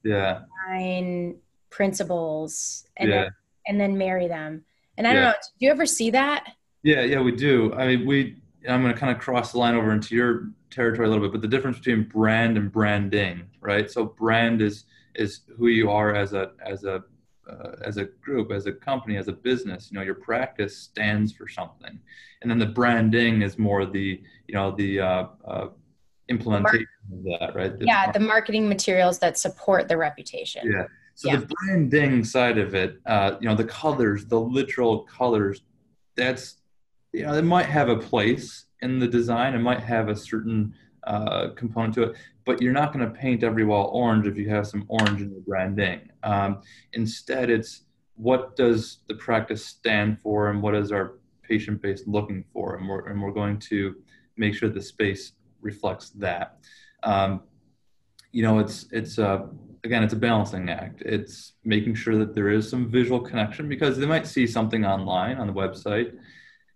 yeah. 0.04 0.42
design 0.68 1.36
principles 1.70 2.84
and 2.96 3.10
yeah. 3.10 3.16
then, 3.16 3.30
and 3.66 3.80
then 3.80 3.98
marry 3.98 4.28
them 4.28 4.64
and 4.96 5.06
I 5.06 5.12
don't 5.12 5.22
know, 5.22 5.32
do 5.32 5.66
you 5.66 5.70
ever 5.70 5.86
see 5.86 6.10
that? 6.10 6.52
Yeah, 6.82 7.02
yeah, 7.02 7.20
we 7.20 7.32
do. 7.32 7.72
I 7.74 7.86
mean, 7.86 8.06
we. 8.06 8.36
I'm 8.68 8.82
going 8.82 8.92
to 8.92 8.98
kind 8.98 9.14
of 9.14 9.22
cross 9.22 9.52
the 9.52 9.58
line 9.58 9.74
over 9.74 9.90
into 9.90 10.14
your 10.14 10.50
territory 10.70 11.06
a 11.06 11.10
little 11.10 11.24
bit, 11.24 11.32
but 11.32 11.40
the 11.40 11.48
difference 11.48 11.78
between 11.78 12.04
brand 12.04 12.58
and 12.58 12.70
branding, 12.70 13.44
right? 13.60 13.90
So 13.90 14.04
brand 14.04 14.60
is 14.60 14.84
is 15.14 15.40
who 15.56 15.68
you 15.68 15.90
are 15.90 16.14
as 16.14 16.34
a 16.34 16.52
as 16.64 16.84
a 16.84 17.02
uh, 17.50 17.72
as 17.84 17.96
a 17.96 18.04
group, 18.04 18.52
as 18.52 18.66
a 18.66 18.72
company, 18.72 19.16
as 19.16 19.28
a 19.28 19.32
business. 19.32 19.90
You 19.90 19.98
know, 19.98 20.04
your 20.04 20.14
practice 20.14 20.76
stands 20.76 21.32
for 21.32 21.48
something, 21.48 21.98
and 22.42 22.50
then 22.50 22.58
the 22.58 22.66
branding 22.66 23.42
is 23.42 23.58
more 23.58 23.86
the 23.86 24.22
you 24.46 24.54
know 24.54 24.70
the 24.72 25.00
uh, 25.00 25.26
uh, 25.46 25.68
implementation 26.28 26.86
of 27.12 27.24
that, 27.24 27.52
right? 27.54 27.78
The 27.78 27.86
yeah, 27.86 28.12
the 28.12 28.20
marketing 28.20 28.68
materials 28.68 29.18
that 29.20 29.38
support 29.38 29.88
the 29.88 29.96
reputation. 29.96 30.70
Yeah. 30.70 30.84
So 31.20 31.28
yeah. 31.28 31.36
the 31.36 31.54
branding 31.54 32.24
side 32.24 32.56
of 32.56 32.74
it, 32.74 32.98
uh, 33.04 33.36
you 33.42 33.46
know, 33.46 33.54
the 33.54 33.66
colors, 33.66 34.24
the 34.24 34.40
literal 34.40 35.00
colors, 35.00 35.60
that's 36.16 36.62
you 37.12 37.24
know, 37.24 37.34
it 37.34 37.42
might 37.44 37.66
have 37.66 37.90
a 37.90 37.96
place 37.96 38.64
in 38.80 38.98
the 38.98 39.06
design. 39.06 39.54
It 39.54 39.58
might 39.58 39.80
have 39.80 40.08
a 40.08 40.16
certain 40.16 40.72
uh, 41.06 41.48
component 41.56 41.92
to 41.96 42.04
it, 42.04 42.16
but 42.46 42.62
you're 42.62 42.72
not 42.72 42.94
going 42.94 43.04
to 43.04 43.10
paint 43.10 43.44
every 43.44 43.66
wall 43.66 43.90
orange 43.92 44.26
if 44.26 44.38
you 44.38 44.48
have 44.48 44.66
some 44.66 44.86
orange 44.88 45.20
in 45.20 45.34
the 45.34 45.40
branding. 45.40 46.10
Um, 46.22 46.62
instead, 46.94 47.50
it's 47.50 47.82
what 48.14 48.56
does 48.56 49.00
the 49.06 49.14
practice 49.14 49.62
stand 49.62 50.22
for, 50.22 50.48
and 50.48 50.62
what 50.62 50.74
is 50.74 50.90
our 50.90 51.18
patient 51.42 51.82
base 51.82 52.04
looking 52.06 52.46
for, 52.50 52.76
and 52.76 52.88
we're 52.88 53.06
and 53.08 53.20
we're 53.20 53.32
going 53.32 53.58
to 53.58 53.94
make 54.38 54.54
sure 54.54 54.70
the 54.70 54.80
space 54.80 55.32
reflects 55.60 56.08
that. 56.12 56.60
Um, 57.02 57.42
you 58.32 58.42
know, 58.42 58.58
it's 58.58 58.86
it's 58.90 59.18
uh, 59.18 59.48
again, 59.84 60.02
it's 60.02 60.12
a 60.12 60.16
balancing 60.16 60.68
act. 60.70 61.02
It's 61.02 61.54
making 61.64 61.94
sure 61.94 62.16
that 62.18 62.34
there 62.34 62.48
is 62.48 62.68
some 62.68 62.90
visual 62.90 63.20
connection 63.20 63.68
because 63.68 63.98
they 63.98 64.06
might 64.06 64.26
see 64.26 64.46
something 64.46 64.84
online 64.84 65.38
on 65.38 65.46
the 65.46 65.52
website, 65.52 66.16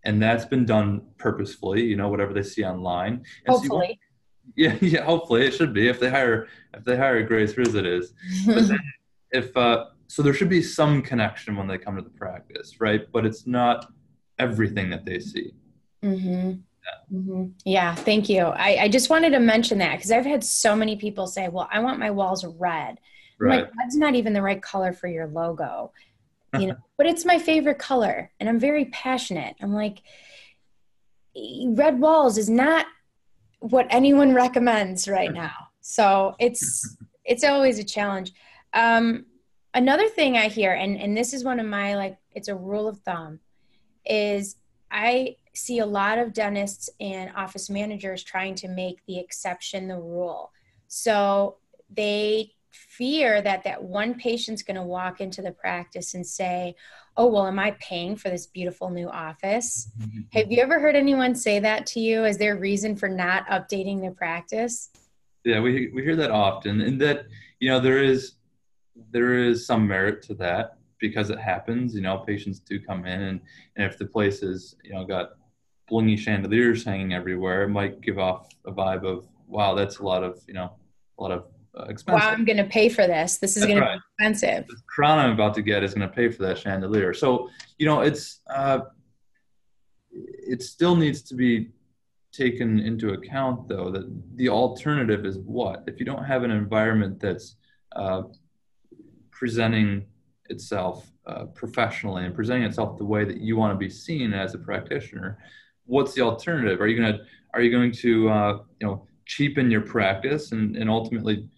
and 0.05 0.23
that's 0.23 0.45
been 0.45 0.65
done 0.65 1.03
purposefully. 1.19 1.85
You 1.85 1.97
know, 1.97 2.09
whatever 2.09 2.33
they 2.33 2.43
see 2.43 2.65
online. 2.65 3.25
And 3.47 3.57
hopefully. 3.57 3.99
yeah, 4.57 4.77
yeah. 4.81 5.05
Hopefully, 5.05 5.47
it 5.47 5.55
should 5.55 5.73
be 5.73 5.89
if 5.89 6.01
they 6.01 6.11
hire 6.11 6.49
if 6.75 6.85
they 6.85 6.97
hire 6.97 7.23
Grace 7.23 7.57
Riz, 7.57 7.75
it 7.75 7.87
is. 7.87 8.13
But 8.47 8.69
then 8.69 8.81
if 9.35 9.57
uh, 9.57 9.87
so 10.07 10.23
there 10.23 10.33
should 10.33 10.49
be 10.49 10.63
some 10.63 11.03
connection 11.03 11.57
when 11.57 11.67
they 11.67 11.79
come 11.79 11.97
to 11.97 12.03
the 12.03 12.11
practice 12.11 12.81
right 12.81 13.11
but 13.13 13.27
it's 13.27 13.47
not 13.47 13.91
everything 14.39 14.89
that 14.91 15.05
they 15.05 15.19
see 15.19 15.53
mm-hmm. 16.03 16.53
Yeah. 16.85 17.19
Mm-hmm. 17.19 17.45
yeah. 17.65 17.95
thank 17.95 18.29
you. 18.29 18.43
I, 18.43 18.83
I 18.83 18.89
just 18.89 19.11
wanted 19.11 19.31
to 19.31 19.41
mention 19.41 19.79
that 19.79 19.97
because 19.97 20.11
I've 20.11 20.27
had 20.27 20.45
so 20.45 20.77
many 20.77 20.97
people 20.97 21.27
say, 21.27 21.49
"Well, 21.49 21.69
I 21.73 21.81
want 21.81 21.99
my 21.99 22.11
walls 22.11 22.45
red." 22.45 22.99
Right. 23.39 23.63
Like 23.63 23.73
that's 23.77 23.97
not 23.97 24.15
even 24.15 24.33
the 24.33 24.43
right 24.43 24.61
color 24.63 24.93
for 24.93 25.09
your 25.09 25.27
logo, 25.27 25.93
you 26.59 26.69
know. 26.69 26.77
but 26.97 27.07
it's 27.07 27.25
my 27.25 27.39
favorite 27.39 27.79
color, 27.79 28.31
and 28.39 28.49
I'm 28.49 28.61
very 28.61 28.87
passionate. 28.87 29.57
I'm 29.61 29.73
like, 29.73 30.03
red 31.69 32.01
walls 32.01 32.39
is 32.39 32.49
not 32.49 32.87
what 33.61 33.87
anyone 33.91 34.35
recommends 34.35 35.09
right 35.09 35.33
now. 35.45 35.53
So 35.81 36.35
it's 36.39 36.97
it's 37.25 37.45
always 37.45 37.79
a 37.79 37.85
challenge. 37.85 38.33
Um, 38.73 39.27
another 39.73 40.09
thing 40.09 40.37
I 40.37 40.49
hear, 40.49 40.73
and 40.73 40.97
and 41.01 41.17
this 41.17 41.33
is 41.33 41.45
one 41.45 41.61
of 41.61 41.67
my 41.67 41.97
like, 41.97 42.19
it's 42.33 42.49
a 42.49 42.55
rule 42.55 42.89
of 42.89 42.99
thumb, 43.01 43.41
is 44.05 44.57
I 44.91 45.37
see 45.55 45.79
a 45.79 45.87
lot 45.87 46.19
of 46.19 46.33
dentists 46.33 46.91
and 47.01 47.31
office 47.37 47.71
managers 47.71 48.23
trying 48.23 48.55
to 48.57 48.69
make 48.69 49.05
the 49.07 49.19
exception 49.19 49.89
the 49.89 49.97
rule. 49.97 50.53
So 50.89 51.57
they 51.91 52.53
fear 52.71 53.41
that 53.41 53.63
that 53.65 53.83
one 53.83 54.15
patient's 54.15 54.63
going 54.63 54.77
to 54.77 54.83
walk 54.83 55.21
into 55.21 55.43
the 55.43 55.53
practice 55.53 56.15
and 56.15 56.27
say, 56.27 56.75
"Oh, 57.17 57.27
well, 57.27 57.47
am 57.47 57.59
I 57.59 57.73
paying 57.81 58.17
for 58.17 58.29
this 58.31 58.47
beautiful 58.47 58.91
new 58.91 59.09
office?" 59.09 59.91
Mm-hmm. 60.01 60.21
Have 60.33 60.51
you 60.51 60.61
ever 60.61 60.81
heard 60.81 60.97
anyone 60.97 61.35
say 61.35 61.61
that 61.61 61.87
to 61.87 62.01
you? 62.01 62.25
Is 62.25 62.37
there 62.39 62.55
a 62.55 62.59
reason 62.59 62.97
for 62.97 63.09
not 63.09 63.47
updating 63.47 64.01
their 64.01 64.13
practice? 64.13 64.91
Yeah, 65.45 65.61
we 65.61 65.91
we 65.95 66.03
hear 66.03 66.17
that 66.17 66.31
often, 66.31 66.81
and 66.81 67.01
that 67.01 67.27
you 67.61 67.71
know 67.71 67.81
there 67.81 68.03
is 68.03 68.35
there 69.11 69.35
is 69.35 69.67
some 69.67 69.87
merit 69.87 70.23
to 70.23 70.35
that 70.35 70.79
because 70.99 71.31
it 71.31 71.39
happens. 71.39 71.95
You 71.95 72.01
know, 72.01 72.19
patients 72.19 72.59
do 72.59 72.81
come 72.81 73.07
in, 73.07 73.21
and, 73.23 73.41
and 73.77 73.87
if 73.87 73.99
the 73.99 74.07
place 74.07 74.43
is 74.43 74.77
you 74.83 74.93
know 74.93 75.05
got 75.05 75.33
blingy 75.91 76.19
chandeliers 76.19 76.85
hanging 76.85 77.13
everywhere, 77.13 77.65
it 77.65 77.69
might 77.69 78.01
give 78.01 78.19
off 78.19 78.49
a 78.67 78.73
vibe 78.73 79.05
of 79.05 79.27
wow, 79.47 79.75
that's 79.75 79.99
a 79.99 80.03
lot 80.03 80.23
of 80.23 80.43
you 80.47 80.55
know 80.55 80.73
a 81.19 81.23
lot 81.23 81.31
of 81.31 81.45
uh, 81.79 81.85
expensive. 81.85 82.23
Wow, 82.23 82.31
I'm 82.31 82.45
going 82.45 82.57
to 82.57 82.65
pay 82.65 82.89
for 82.89 83.07
this. 83.07 83.39
This 83.39 83.57
is 83.57 83.67
going 83.67 83.79
right. 83.79 83.95
to 83.95 83.99
be 84.19 84.27
expensive. 84.27 84.67
The 84.69 84.77
crown 84.87 85.19
I'm 85.19 85.33
about 85.33 85.55
to 85.55 85.63
get 85.63 85.83
is 85.83 85.95
going 85.95 86.09
to 86.09 86.15
pay 86.15 86.31
for 86.31 86.43
that 86.45 86.59
chandelier. 86.59 87.15
So 87.15 87.51
you 87.79 87.87
know, 87.87 88.01
it's 88.01 88.41
uh, 88.49 88.81
it 90.13 90.63
still 90.63 90.97
needs 90.97 91.23
to 91.23 91.35
be 91.35 91.71
taken 92.33 92.81
into 92.81 93.11
account 93.11 93.69
though 93.69 93.91
that 93.91 94.11
the 94.35 94.49
alternative 94.49 95.25
is 95.25 95.39
what 95.39 95.85
if 95.87 96.01
you 96.01 96.05
don't 96.05 96.25
have 96.25 96.43
an 96.43 96.51
environment 96.51 97.21
that's 97.21 97.55
uh, 97.95 98.23
presenting 99.31 100.05
itself 100.51 101.09
uh, 101.27 101.45
professionally 101.47 102.25
and 102.25 102.35
presenting 102.35 102.65
itself 102.65 102.99
the 102.99 103.05
way 103.05 103.25
that 103.25 103.39
you 103.39 103.57
want 103.57 103.73
to 103.73 103.79
be 103.79 103.89
seen 103.89 104.33
as 104.33 104.55
a 104.55 104.59
practitioner 104.59 105.39
what's 105.87 106.15
the 106.15 106.23
alternative? 106.23 106.81
Are 106.81 106.87
you 106.87 107.01
to 107.03 107.21
are 107.53 107.63
you 107.63 107.71
going 107.71 107.93
to 107.93 108.29
uh, 108.29 108.59
you 108.81 108.87
know 108.87 109.07
cheapen 109.27 109.71
your 109.71 109.81
practice 109.81 110.53
and, 110.53 110.77
and 110.77 110.91
ultimately 110.91 111.49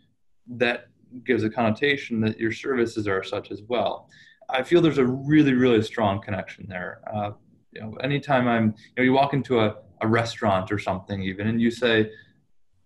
that 0.49 0.89
gives 1.25 1.43
a 1.43 1.51
connotation 1.51 2.21
that 2.21 2.39
your 2.39 2.53
services 2.53 3.09
are 3.09 3.23
such 3.23 3.51
as 3.51 3.62
well? 3.62 4.09
I 4.49 4.62
feel 4.62 4.81
there's 4.81 4.99
a 4.99 5.07
really 5.07 5.55
really 5.55 5.83
strong 5.83 6.21
connection 6.21 6.67
there. 6.69 7.01
Uh, 7.12 7.33
you 7.77 7.83
know 7.83 7.95
anytime 8.03 8.49
i'm 8.49 8.67
you 8.67 8.95
know 8.97 9.03
you 9.03 9.12
walk 9.12 9.35
into 9.35 9.61
a, 9.61 9.77
a 10.01 10.09
restaurant 10.09 10.73
or 10.73 10.79
something 10.79 11.23
even 11.23 11.47
and 11.47 11.61
you 11.61 11.71
say 11.71 12.11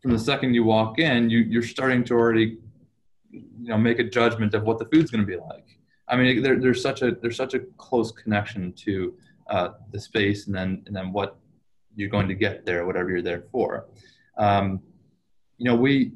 from 0.02 0.12
the 0.12 0.18
second 0.18 0.54
you 0.54 0.64
walk 0.64 0.98
in 0.98 1.30
you, 1.30 1.38
you're 1.38 1.62
starting 1.62 2.02
to 2.04 2.14
already 2.14 2.58
you 3.30 3.68
know 3.68 3.78
make 3.78 3.98
a 3.98 4.04
judgment 4.04 4.54
of 4.54 4.64
what 4.64 4.78
the 4.78 4.86
food's 4.86 5.10
going 5.10 5.20
to 5.20 5.26
be 5.26 5.36
like. 5.36 5.78
I 6.08 6.16
mean 6.16 6.42
there, 6.42 6.58
there's 6.58 6.82
such 6.82 7.02
a 7.02 7.12
there's 7.12 7.36
such 7.36 7.54
a 7.54 7.60
close 7.76 8.10
connection 8.10 8.72
to 8.84 9.14
uh, 9.50 9.70
the 9.92 10.00
space 10.00 10.46
and 10.46 10.54
then 10.54 10.82
and 10.86 10.94
then 10.94 11.12
what 11.12 11.36
you're 11.96 12.08
going 12.08 12.28
to 12.28 12.34
get 12.34 12.64
there 12.64 12.86
whatever 12.86 13.10
you're 13.10 13.22
there 13.22 13.44
for 13.52 13.86
um, 14.38 14.80
you 15.58 15.64
know 15.64 15.74
we 15.74 16.12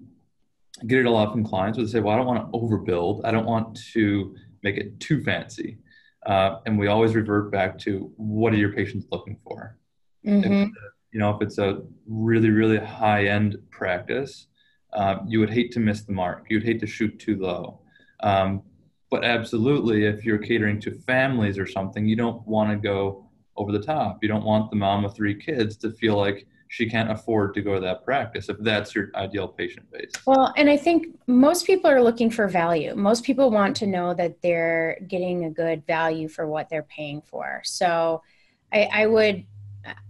get 0.86 0.98
it 0.98 1.06
a 1.06 1.10
lot 1.10 1.32
from 1.32 1.44
clients 1.44 1.78
where 1.78 1.86
they 1.86 1.92
say 1.92 2.00
well 2.00 2.14
i 2.14 2.16
don't 2.16 2.26
want 2.26 2.52
to 2.52 2.58
overbuild 2.58 3.20
i 3.24 3.30
don't 3.30 3.46
want 3.46 3.78
to 3.92 4.34
make 4.62 4.76
it 4.76 4.98
too 5.00 5.22
fancy 5.22 5.78
uh, 6.26 6.60
and 6.64 6.78
we 6.78 6.86
always 6.86 7.14
revert 7.14 7.50
back 7.50 7.78
to 7.78 8.10
what 8.16 8.52
are 8.52 8.56
your 8.56 8.72
patients 8.72 9.06
looking 9.12 9.36
for 9.44 9.76
mm-hmm. 10.26 10.62
if, 10.62 10.70
you 11.12 11.20
know 11.20 11.30
if 11.30 11.42
it's 11.42 11.58
a 11.58 11.82
really 12.06 12.50
really 12.50 12.78
high 12.78 13.26
end 13.26 13.56
practice 13.70 14.46
uh, 14.94 15.18
you 15.26 15.40
would 15.40 15.50
hate 15.50 15.72
to 15.72 15.80
miss 15.80 16.02
the 16.02 16.12
mark. 16.12 16.46
You'd 16.48 16.64
hate 16.64 16.80
to 16.80 16.86
shoot 16.86 17.18
too 17.18 17.36
low. 17.36 17.80
Um, 18.20 18.62
but 19.10 19.24
absolutely, 19.24 20.06
if 20.06 20.24
you're 20.24 20.38
catering 20.38 20.80
to 20.80 20.92
families 20.92 21.58
or 21.58 21.66
something, 21.66 22.06
you 22.06 22.16
don't 22.16 22.46
want 22.46 22.70
to 22.70 22.76
go 22.76 23.23
over 23.56 23.72
the 23.72 23.82
top. 23.82 24.18
You 24.22 24.28
don't 24.28 24.44
want 24.44 24.70
the 24.70 24.76
mom 24.76 25.04
with 25.04 25.14
three 25.14 25.34
kids 25.34 25.76
to 25.78 25.90
feel 25.90 26.16
like 26.16 26.46
she 26.68 26.88
can't 26.88 27.10
afford 27.10 27.54
to 27.54 27.62
go 27.62 27.74
to 27.74 27.80
that 27.80 28.04
practice 28.04 28.48
if 28.48 28.56
that's 28.58 28.94
your 28.94 29.10
ideal 29.14 29.46
patient 29.46 29.88
base. 29.92 30.10
Well, 30.26 30.52
and 30.56 30.68
I 30.68 30.76
think 30.76 31.06
most 31.26 31.66
people 31.66 31.90
are 31.90 32.02
looking 32.02 32.30
for 32.30 32.48
value. 32.48 32.94
Most 32.96 33.22
people 33.22 33.50
want 33.50 33.76
to 33.76 33.86
know 33.86 34.12
that 34.14 34.42
they're 34.42 34.98
getting 35.06 35.44
a 35.44 35.50
good 35.50 35.86
value 35.86 36.28
for 36.28 36.46
what 36.46 36.68
they're 36.68 36.82
paying 36.82 37.22
for. 37.22 37.60
So 37.64 38.22
I, 38.72 38.88
I 38.92 39.06
would 39.06 39.44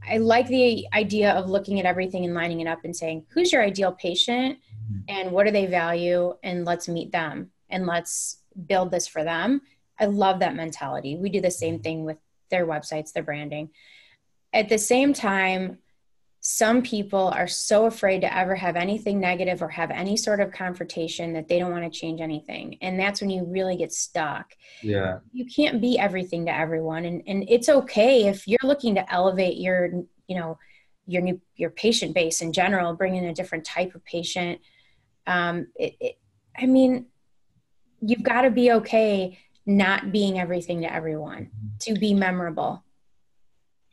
I 0.09 0.19
like 0.19 0.47
the 0.47 0.87
idea 0.95 1.33
of 1.33 1.51
looking 1.51 1.81
at 1.81 1.87
everything 1.87 2.25
and 2.25 2.33
lining 2.33 2.61
it 2.61 2.69
up 2.69 2.85
and 2.85 2.95
saying, 2.95 3.27
who's 3.31 3.53
your 3.53 3.61
ideal 3.61 3.91
patient? 3.91 4.59
Mm-hmm. 4.85 5.01
and 5.09 5.33
what 5.33 5.47
do 5.47 5.51
they 5.51 5.65
value 5.65 6.35
and 6.43 6.67
let's 6.67 6.89
meet 6.89 7.11
them 7.11 7.51
and 7.71 7.87
let's 7.87 8.41
build 8.67 8.91
this 8.91 9.09
for 9.09 9.25
them 9.25 9.63
i 9.99 10.05
love 10.05 10.41
that 10.41 10.55
mentality 10.55 11.17
we 11.17 11.31
do 11.31 11.41
the 11.41 11.51
same 11.51 11.79
thing 11.79 12.05
with 12.05 12.19
their 12.55 12.67
websites 12.67 13.13
their 13.13 13.23
branding. 13.23 13.71
At 14.53 14.69
the 14.69 14.79
same 14.79 15.13
time 15.13 15.79
some 16.47 16.83
people 16.83 17.29
are 17.29 17.49
so 17.49 17.87
afraid 17.87 18.21
to 18.21 18.37
ever 18.37 18.55
have 18.55 18.77
anything 18.77 19.19
negative 19.19 19.63
or 19.63 19.69
have 19.69 19.91
any 19.91 20.15
sort 20.15 20.41
of 20.41 20.53
confrontation 20.53 21.33
that 21.33 21.49
they 21.49 21.59
don't 21.59 21.71
want 21.71 21.91
to 21.91 21.99
change 21.99 22.21
anything. 22.21 22.77
And 22.83 23.01
that's 23.01 23.23
when 23.23 23.31
you 23.31 23.45
really 23.45 23.77
get 23.79 23.95
stuck. 23.95 24.53
Yeah. 24.83 25.21
You 25.33 25.47
can't 25.47 25.81
be 25.81 25.99
everything 25.99 26.45
to 26.45 26.55
everyone. 26.55 27.07
And, 27.07 27.23
and 27.27 27.49
it's 27.49 27.71
okay 27.71 28.27
if 28.27 28.47
you're 28.47 28.59
looking 28.63 28.95
to 28.97 29.11
elevate 29.11 29.57
your 29.57 29.89
you 30.27 30.37
know 30.39 30.59
your 31.07 31.23
new 31.23 31.41
your 31.57 31.71
patient 31.71 32.15
base 32.15 32.43
in 32.43 32.53
general 32.53 32.93
bring 32.93 33.17
in 33.17 33.25
a 33.25 33.35
different 33.35 33.65
type 33.65 33.95
of 33.95 34.05
patient. 34.05 34.61
Um, 35.27 35.69
it, 35.77 35.97
it, 35.99 36.19
I 36.55 36.67
mean, 36.67 37.07
you've 38.03 38.23
got 38.23 38.43
to 38.43 38.51
be 38.51 38.71
okay 38.73 39.39
not 39.67 40.13
being 40.13 40.39
everything 40.39 40.83
to 40.83 40.93
everyone 40.93 41.51
to 41.81 41.95
be 41.95 42.13
memorable. 42.13 42.85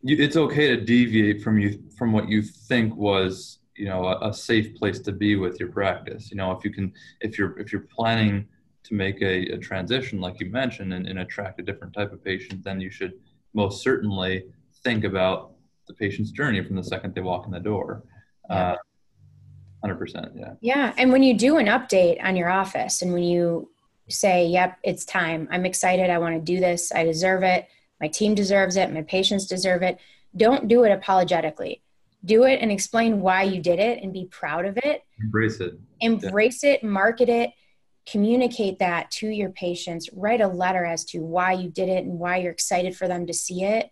It's 0.04 0.36
okay 0.36 0.68
to 0.70 0.78
deviate 0.82 1.42
from 1.42 1.60
you 1.60 1.82
from 1.98 2.12
what 2.12 2.28
you 2.28 2.42
think 2.42 2.96
was 2.96 3.60
you 3.76 3.86
know 3.86 4.06
a, 4.06 4.30
a, 4.30 4.34
safe 4.34 4.76
place 4.76 5.00
to 5.00 5.12
be 5.12 5.36
with 5.36 5.60
your 5.60 5.70
practice. 5.70 6.32
You 6.32 6.38
know, 6.38 6.52
if 6.52 6.66
you 6.66 6.72
can, 6.72 6.92
if 7.22 7.38
you're 7.38 7.58
if 7.60 7.72
you're 7.72 7.88
planning 7.96 8.48
to 8.84 8.94
make 8.96 9.22
a, 9.22 9.54
a 9.54 9.58
transition 9.58 10.20
like 10.20 10.40
you 10.40 10.50
mentioned 10.50 10.94
and, 10.94 11.08
and 11.08 11.20
attract 11.20 11.60
a 11.60 11.64
different 11.64 11.94
type 11.94 12.12
of 12.12 12.24
patient, 12.24 12.64
then 12.64 12.82
you 12.82 12.90
should 12.90 13.14
most 13.54 13.84
certainly 13.84 14.46
think 14.84 15.04
about 15.04 15.52
the 15.88 15.94
patient's 15.94 16.32
journey 16.32 16.64
from 16.64 16.76
the 16.76 16.84
second 16.84 17.14
they 17.14 17.22
walk 17.22 17.46
in 17.46 17.52
the 17.52 17.60
door. 17.60 18.04
Yeah. 18.50 18.74
Uh, 18.74 18.78
100% 19.84 20.32
yeah 20.36 20.54
yeah 20.62 20.94
and 20.98 21.12
when 21.12 21.24
you 21.24 21.36
do 21.36 21.58
an 21.58 21.66
update 21.66 22.24
on 22.24 22.36
your 22.36 22.50
office 22.50 23.02
and 23.02 23.12
when 23.14 23.24
you 23.24 23.68
say 24.10 24.48
yep 24.48 24.78
it's 24.84 25.06
time. 25.06 25.48
I'm 25.52 25.66
excited. 25.66 26.10
I 26.10 26.20
want 26.20 26.36
to 26.36 26.42
do 26.42 26.60
this. 26.60 26.92
I 26.92 27.04
deserve 27.04 27.44
it. 27.44 27.68
My 28.00 28.08
team 28.08 28.36
deserves 28.36 28.76
it. 28.76 28.92
My 28.92 29.04
patients 29.04 29.46
deserve 29.46 29.84
it. 29.84 30.00
Don't 30.36 30.68
do 30.68 30.84
it 30.84 30.92
apologetically. 30.92 31.82
Do 32.24 32.44
it 32.44 32.60
and 32.62 32.72
explain 32.72 33.22
why 33.22 33.44
you 33.44 33.62
did 33.62 33.80
it 33.80 34.04
and 34.04 34.14
be 34.14 34.26
proud 34.26 34.66
of 34.66 34.78
it. 34.78 35.04
Embrace 35.20 35.60
it. 35.60 35.80
Embrace 36.00 36.64
yeah. 36.64 36.72
it 36.72 36.84
market 36.84 37.30
it 37.30 37.52
communicate 38.06 38.80
that 38.80 39.12
to 39.12 39.28
your 39.28 39.52
patients 39.52 40.10
write 40.14 40.42
a 40.42 40.48
letter 40.48 40.86
as 40.86 41.06
to 41.06 41.20
why 41.20 41.54
you 41.54 41.70
did 41.70 41.90
it 41.90 42.04
and 42.04 42.20
why 42.20 42.38
you're 42.38 42.52
excited 42.52 42.96
for 42.96 43.08
them 43.08 43.28
to 43.28 43.34
see 43.34 43.64
it. 43.64 43.92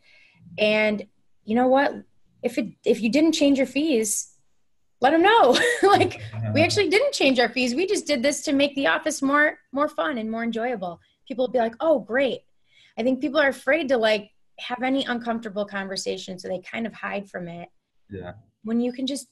And 0.58 1.06
you 1.46 1.56
know 1.56 1.68
what? 1.68 1.94
If 2.42 2.58
it 2.58 2.68
if 2.86 3.02
you 3.02 3.12
didn't 3.12 3.34
change 3.34 3.58
your 3.58 3.68
fees 3.68 4.34
let 5.02 5.12
them 5.12 5.22
know. 5.22 5.58
Like 5.84 6.22
we 6.54 6.62
actually 6.62 6.90
didn't 6.90 7.14
change 7.14 7.40
our 7.40 7.50
fees. 7.50 7.74
We 7.74 7.88
just 7.88 8.06
did 8.06 8.22
this 8.22 8.42
to 8.44 8.54
make 8.54 8.76
the 8.76 8.88
office 8.88 9.22
more 9.22 9.58
more 9.72 9.88
fun 9.88 10.18
and 10.18 10.30
more 10.30 10.44
enjoyable. 10.44 11.00
People 11.28 11.46
will 11.46 11.52
be 11.52 11.60
like 11.60 11.76
oh 11.80 12.00
great. 12.00 12.42
I 12.98 13.04
think 13.04 13.22
people 13.22 13.40
are 13.40 13.50
afraid 13.50 13.88
to 13.90 13.98
like 13.98 14.30
have 14.60 14.84
any 14.84 15.06
uncomfortable 15.06 15.66
conversation 15.66 16.38
so 16.38 16.48
they 16.48 16.60
kind 16.60 16.86
of 16.86 16.94
hide 16.94 17.30
from 17.30 17.48
it. 17.48 17.70
Yeah. 18.10 18.34
When 18.64 18.82
you 18.82 18.92
can 18.92 19.08
just 19.08 19.28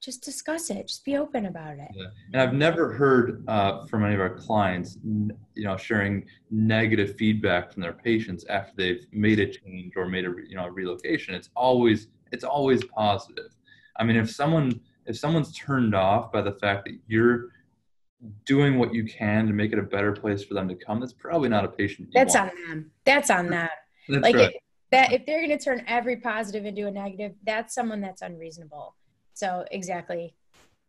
just 0.00 0.22
discuss 0.22 0.70
it. 0.70 0.86
Just 0.86 1.04
be 1.04 1.16
open 1.16 1.46
about 1.46 1.78
it. 1.78 1.90
Yeah. 1.92 2.06
and 2.32 2.40
i've 2.42 2.54
never 2.54 2.92
heard 2.92 3.44
uh, 3.48 3.84
from 3.86 4.04
any 4.04 4.14
of 4.14 4.20
our 4.20 4.34
clients 4.34 4.96
you 5.02 5.64
know 5.64 5.76
sharing 5.76 6.24
negative 6.50 7.16
feedback 7.16 7.72
from 7.72 7.82
their 7.82 7.92
patients 7.92 8.44
after 8.48 8.72
they've 8.76 9.04
made 9.12 9.40
a 9.40 9.46
change 9.46 9.94
or 9.96 10.08
made 10.08 10.24
a 10.24 10.32
you 10.48 10.56
know 10.56 10.66
a 10.66 10.70
relocation. 10.70 11.34
It's 11.34 11.50
always 11.54 12.08
it's 12.32 12.44
always 12.44 12.84
positive 12.84 13.50
I 13.98 14.04
mean, 14.04 14.16
if 14.16 14.30
someone 14.30 14.80
if 15.06 15.18
someone's 15.18 15.56
turned 15.56 15.94
off 15.94 16.30
by 16.30 16.42
the 16.42 16.52
fact 16.52 16.84
that 16.84 16.98
you're 17.06 17.48
doing 18.44 18.78
what 18.78 18.92
you 18.92 19.04
can 19.04 19.46
to 19.46 19.52
make 19.52 19.72
it 19.72 19.78
a 19.78 19.82
better 19.82 20.12
place 20.12 20.44
for 20.44 20.54
them 20.54 20.68
to 20.68 20.74
come, 20.74 21.00
that's 21.00 21.12
probably 21.12 21.48
not 21.48 21.64
a 21.64 21.68
patient. 21.68 22.08
That's 22.12 22.34
want. 22.34 22.50
on 22.50 22.68
them. 22.68 22.90
That's 23.04 23.30
on 23.30 23.48
them. 23.48 23.68
That's 24.08 24.22
like 24.22 24.34
right. 24.36 24.50
it, 24.50 24.62
that 24.90 25.12
if 25.12 25.26
they're 25.26 25.44
going 25.46 25.56
to 25.56 25.62
turn 25.62 25.84
every 25.86 26.16
positive 26.16 26.64
into 26.64 26.86
a 26.86 26.90
negative, 26.90 27.32
that's 27.44 27.74
someone 27.74 28.00
that's 28.00 28.22
unreasonable. 28.22 28.94
So 29.34 29.64
exactly, 29.70 30.34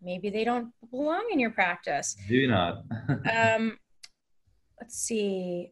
maybe 0.02 0.30
they 0.30 0.44
don't 0.44 0.72
belong 0.92 1.28
in 1.32 1.40
your 1.40 1.52
practice. 1.52 2.16
Maybe 2.30 2.48
not. 2.48 2.84
um, 3.34 3.78
let's 4.80 4.98
see. 4.98 5.72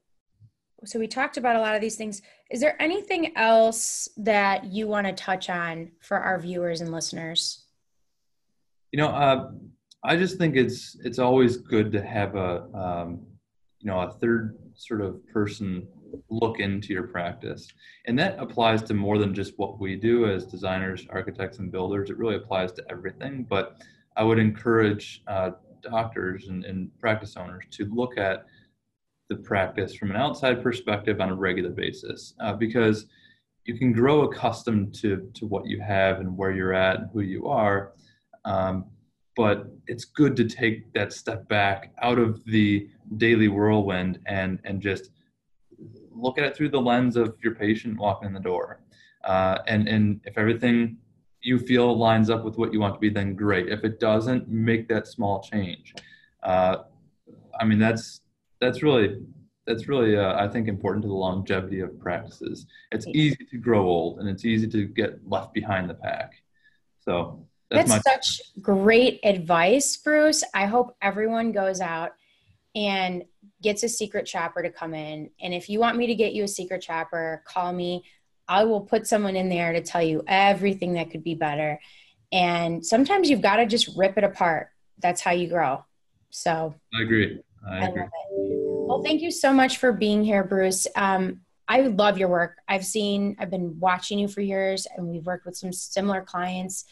So 0.86 1.00
we 1.00 1.08
talked 1.08 1.38
about 1.38 1.56
a 1.56 1.60
lot 1.60 1.76
of 1.76 1.82
these 1.82 1.96
things. 1.96 2.22
Is 2.50 2.62
there 2.62 2.82
anything 2.82 3.36
else 3.36 4.08
that 4.18 4.66
you 4.66 4.88
want 4.88 5.06
to 5.08 5.14
touch 5.14 5.50
on 5.50 5.92
for 6.00 6.18
our 6.18 6.40
viewers 6.40 6.82
and 6.82 6.92
listeners? 6.92 7.66
You 8.92 9.00
know, 9.00 9.10
uh, 9.10 9.52
I 10.04 10.16
just 10.16 10.38
think 10.38 10.56
it's 10.56 10.96
it's 11.04 11.20
always 11.20 11.58
good 11.58 11.92
to 11.92 12.02
have 12.02 12.36
a 12.36 12.64
um, 12.74 13.26
you 13.80 13.92
know 13.92 14.00
a 14.00 14.12
third 14.12 14.58
sort 14.76 15.02
of 15.02 15.28
person 15.28 15.88
look 16.30 16.60
into 16.60 16.94
your 16.94 17.04
practice, 17.04 17.68
and 18.06 18.18
that 18.18 18.40
applies 18.40 18.82
to 18.84 18.94
more 18.94 19.18
than 19.18 19.34
just 19.34 19.54
what 19.58 19.80
we 19.80 19.98
do 19.98 20.26
as 20.26 20.46
designers, 20.46 21.06
architects, 21.10 21.60
and 21.60 21.70
builders. 21.70 22.10
It 22.10 22.18
really 22.18 22.36
applies 22.36 22.72
to 22.74 22.84
everything. 22.90 23.46
But 23.50 23.82
I 24.16 24.24
would 24.24 24.40
encourage 24.40 25.22
uh, 25.28 25.52
doctors 25.82 26.48
and, 26.48 26.64
and 26.64 26.98
practice 26.98 27.36
owners 27.36 27.66
to 27.72 27.86
look 27.94 28.18
at 28.18 28.46
the 29.30 29.36
practice 29.36 29.96
from 29.96 30.12
an 30.12 30.18
outside 30.18 30.64
perspective 30.64 31.20
on 31.20 31.30
a 31.30 31.36
regular 31.36 31.70
basis 31.70 32.34
uh, 32.40 32.54
because 32.54 33.06
you 33.66 33.78
can 33.78 33.92
grow 33.92 34.22
accustomed 34.22 34.94
to 34.96 35.30
to 35.34 35.46
what 35.46 35.66
you 35.66 35.82
have 35.82 36.20
and 36.20 36.38
where 36.38 36.52
you're 36.52 36.74
at 36.74 37.00
and 37.00 37.10
who 37.12 37.22
you 37.22 37.48
are 37.48 37.94
um, 38.46 38.86
but 39.38 39.68
it's 39.86 40.04
good 40.04 40.36
to 40.36 40.46
take 40.46 40.92
that 40.94 41.14
step 41.14 41.48
back 41.48 41.94
out 42.02 42.18
of 42.18 42.44
the 42.46 42.90
daily 43.18 43.48
whirlwind 43.48 44.20
and 44.26 44.60
and 44.66 44.82
just 44.82 45.12
look 46.12 46.38
at 46.40 46.44
it 46.44 46.56
through 46.56 46.70
the 46.70 46.82
lens 46.82 47.16
of 47.16 47.38
your 47.44 47.54
patient 47.54 47.98
walking 47.98 48.28
in 48.28 48.34
the 48.34 48.40
door. 48.40 48.82
Uh, 49.24 49.60
and 49.68 49.88
and 49.88 50.20
if 50.26 50.38
everything 50.38 50.98
you 51.42 51.60
feel 51.60 51.96
lines 51.96 52.30
up 52.30 52.44
with 52.44 52.58
what 52.58 52.74
you 52.74 52.80
want 52.80 52.96
to 52.96 53.00
be 53.00 53.10
then 53.10 53.36
great. 53.36 53.70
If 53.70 53.84
it 53.84 54.00
doesn't 54.00 54.50
make 54.50 54.88
that 54.90 55.08
small 55.08 55.42
change. 55.42 55.94
Uh, 56.44 56.78
i 57.60 57.66
mean 57.66 57.80
that's 57.80 58.22
that's 58.60 58.84
really 58.84 59.22
that's 59.66 59.88
really 59.88 60.18
uh, 60.18 60.36
i 60.42 60.48
think 60.48 60.68
important 60.68 61.02
to 61.04 61.08
the 61.08 61.14
longevity 61.14 61.80
of 61.80 62.00
practices 62.00 62.66
it's 62.92 63.08
easy 63.08 63.46
to 63.50 63.58
grow 63.58 63.86
old 63.86 64.20
and 64.20 64.30
it's 64.30 64.46
easy 64.46 64.68
to 64.68 64.86
get 64.86 65.20
left 65.28 65.54
behind 65.54 65.90
the 65.90 65.94
pack 65.94 66.34
so 67.00 67.48
that's, 67.70 67.92
that's 67.92 68.04
such 68.04 68.42
great 68.62 69.20
advice, 69.24 69.98
Bruce. 69.98 70.44
I 70.54 70.66
hope 70.66 70.96
everyone 71.02 71.52
goes 71.52 71.82
out 71.82 72.12
and 72.76 73.24
gets 73.62 73.84
a 73.84 73.90
secret 73.90 74.28
shopper 74.28 74.62
to 74.62 74.70
come 74.70 74.94
in. 74.94 75.30
And 75.42 75.54
if 75.54 75.70
you 75.70 75.80
want 75.80 75.98
me 75.98 76.08
to 76.08 76.16
get 76.16 76.34
you 76.34 76.44
a 76.44 76.48
secret 76.48 76.84
shopper, 76.84 77.44
call 77.46 77.74
me. 77.74 78.04
I 78.48 78.64
will 78.64 78.82
put 78.82 79.08
someone 79.08 79.36
in 79.36 79.50
there 79.50 79.74
to 79.74 79.82
tell 79.82 80.02
you 80.02 80.24
everything 80.28 80.94
that 80.94 81.12
could 81.12 81.24
be 81.24 81.36
better. 81.36 81.80
And 82.32 82.86
sometimes 82.86 83.30
you've 83.30 83.42
got 83.42 83.58
to 83.58 83.66
just 83.66 83.90
rip 83.98 84.18
it 84.18 84.24
apart. 84.24 84.70
That's 85.00 85.20
how 85.20 85.32
you 85.32 85.50
grow. 85.50 85.84
So 86.30 86.74
I 86.94 87.02
agree. 87.02 87.42
I, 87.70 87.80
I 87.80 87.88
agree. 87.88 88.04
Well, 88.32 89.04
thank 89.04 89.22
you 89.22 89.32
so 89.32 89.54
much 89.54 89.78
for 89.78 89.92
being 89.92 90.24
here, 90.24 90.44
Bruce. 90.44 90.88
Um, 90.96 91.42
I 91.68 91.82
love 91.82 92.18
your 92.18 92.30
work. 92.30 92.58
I've 92.68 92.86
seen, 92.86 93.36
I've 93.40 93.50
been 93.50 93.78
watching 93.80 94.20
you 94.20 94.28
for 94.28 94.42
years, 94.42 94.88
and 94.96 95.08
we've 95.08 95.26
worked 95.26 95.46
with 95.46 95.58
some 95.58 95.74
similar 95.74 96.22
clients. 96.22 96.86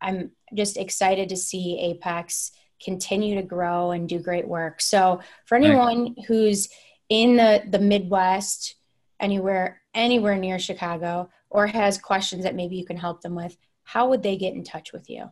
I'm 0.00 0.32
just 0.54 0.76
excited 0.76 1.28
to 1.28 1.36
see 1.36 1.78
Apex 1.78 2.50
continue 2.82 3.36
to 3.36 3.42
grow 3.42 3.92
and 3.92 4.08
do 4.08 4.18
great 4.18 4.46
work. 4.46 4.80
So 4.80 5.20
for 5.46 5.56
anyone 5.56 6.16
who's 6.26 6.68
in 7.08 7.36
the, 7.36 7.62
the 7.68 7.78
Midwest, 7.78 8.76
anywhere, 9.20 9.82
anywhere 9.94 10.36
near 10.36 10.58
Chicago, 10.58 11.28
or 11.50 11.66
has 11.66 11.98
questions 11.98 12.44
that 12.44 12.54
maybe 12.54 12.76
you 12.76 12.84
can 12.84 12.96
help 12.96 13.20
them 13.20 13.34
with, 13.34 13.56
how 13.84 14.08
would 14.08 14.22
they 14.22 14.36
get 14.36 14.54
in 14.54 14.64
touch 14.64 14.92
with 14.92 15.08
you? 15.08 15.30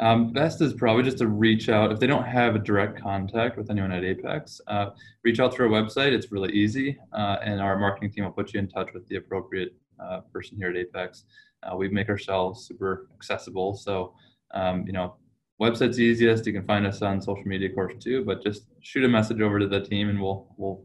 Um, 0.00 0.32
best 0.32 0.62
is 0.62 0.72
probably 0.72 1.02
just 1.02 1.18
to 1.18 1.28
reach 1.28 1.68
out 1.68 1.92
if 1.92 2.00
they 2.00 2.06
don't 2.06 2.24
have 2.24 2.54
a 2.54 2.58
direct 2.58 3.00
contact 3.00 3.58
with 3.58 3.70
anyone 3.70 3.92
at 3.92 4.02
Apex. 4.02 4.58
Uh, 4.66 4.90
reach 5.24 5.40
out 5.40 5.54
through 5.54 5.72
our 5.72 5.82
website; 5.82 6.12
it's 6.12 6.32
really 6.32 6.52
easy, 6.52 6.98
uh, 7.12 7.36
and 7.42 7.60
our 7.60 7.78
marketing 7.78 8.10
team 8.10 8.24
will 8.24 8.32
put 8.32 8.54
you 8.54 8.60
in 8.60 8.66
touch 8.66 8.88
with 8.94 9.06
the 9.08 9.16
appropriate 9.16 9.74
uh, 10.02 10.20
person 10.32 10.56
here 10.56 10.70
at 10.70 10.76
Apex. 10.76 11.24
Uh, 11.62 11.76
we 11.76 11.88
make 11.90 12.08
ourselves 12.08 12.66
super 12.66 13.08
accessible. 13.14 13.74
So, 13.74 14.14
um, 14.54 14.86
you 14.86 14.94
know, 14.94 15.16
website's 15.60 16.00
easiest. 16.00 16.46
You 16.46 16.54
can 16.54 16.64
find 16.64 16.86
us 16.86 17.02
on 17.02 17.20
social 17.20 17.44
media, 17.44 17.68
of 17.68 17.74
course, 17.74 17.92
too. 18.00 18.24
But 18.24 18.42
just 18.42 18.68
shoot 18.80 19.04
a 19.04 19.08
message 19.08 19.42
over 19.42 19.58
to 19.58 19.68
the 19.68 19.80
team, 19.80 20.08
and 20.08 20.18
we'll 20.18 20.48
we'll 20.56 20.82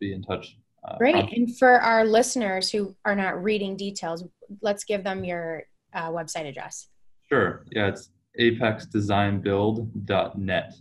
be 0.00 0.12
in 0.12 0.22
touch. 0.22 0.58
Uh, 0.86 0.98
Great. 0.98 1.14
and 1.14 1.58
for 1.58 1.80
our 1.80 2.04
listeners 2.04 2.70
who 2.70 2.94
are 3.06 3.16
not 3.16 3.42
reading 3.42 3.74
details, 3.74 4.24
let's 4.60 4.84
give 4.84 5.02
them 5.02 5.24
your 5.24 5.62
uh, 5.94 6.10
website 6.10 6.46
address. 6.46 6.88
Sure. 7.28 7.64
Yeah, 7.70 7.88
it's 7.88 8.10
apexdesignbuild.net. 8.38 10.74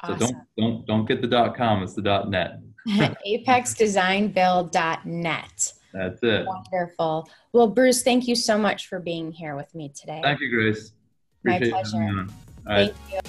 Awesome. 0.00 0.20
So 0.20 0.26
don't 0.26 0.36
don't 0.56 0.86
don't 0.86 1.04
get 1.06 1.20
the 1.22 1.28
dot 1.28 1.56
com. 1.56 1.82
It's 1.82 1.94
the 1.94 2.02
dot 2.02 2.30
net. 2.30 2.60
apexdesignbuild.net. 2.88 5.72
That's 5.92 6.22
it. 6.22 6.46
Wonderful. 6.46 7.28
Well, 7.52 7.66
Bruce, 7.68 8.02
thank 8.02 8.26
you 8.28 8.34
so 8.34 8.58
much 8.58 8.88
for 8.88 9.00
being 9.00 9.32
here 9.32 9.56
with 9.56 9.74
me 9.74 9.88
today. 9.88 10.20
Thank 10.22 10.40
you, 10.40 10.50
Grace. 10.50 10.92
Appreciate 11.40 11.72
My 11.72 11.82
pleasure. 11.82 12.26
Thank 12.66 12.94
you. 13.10 13.20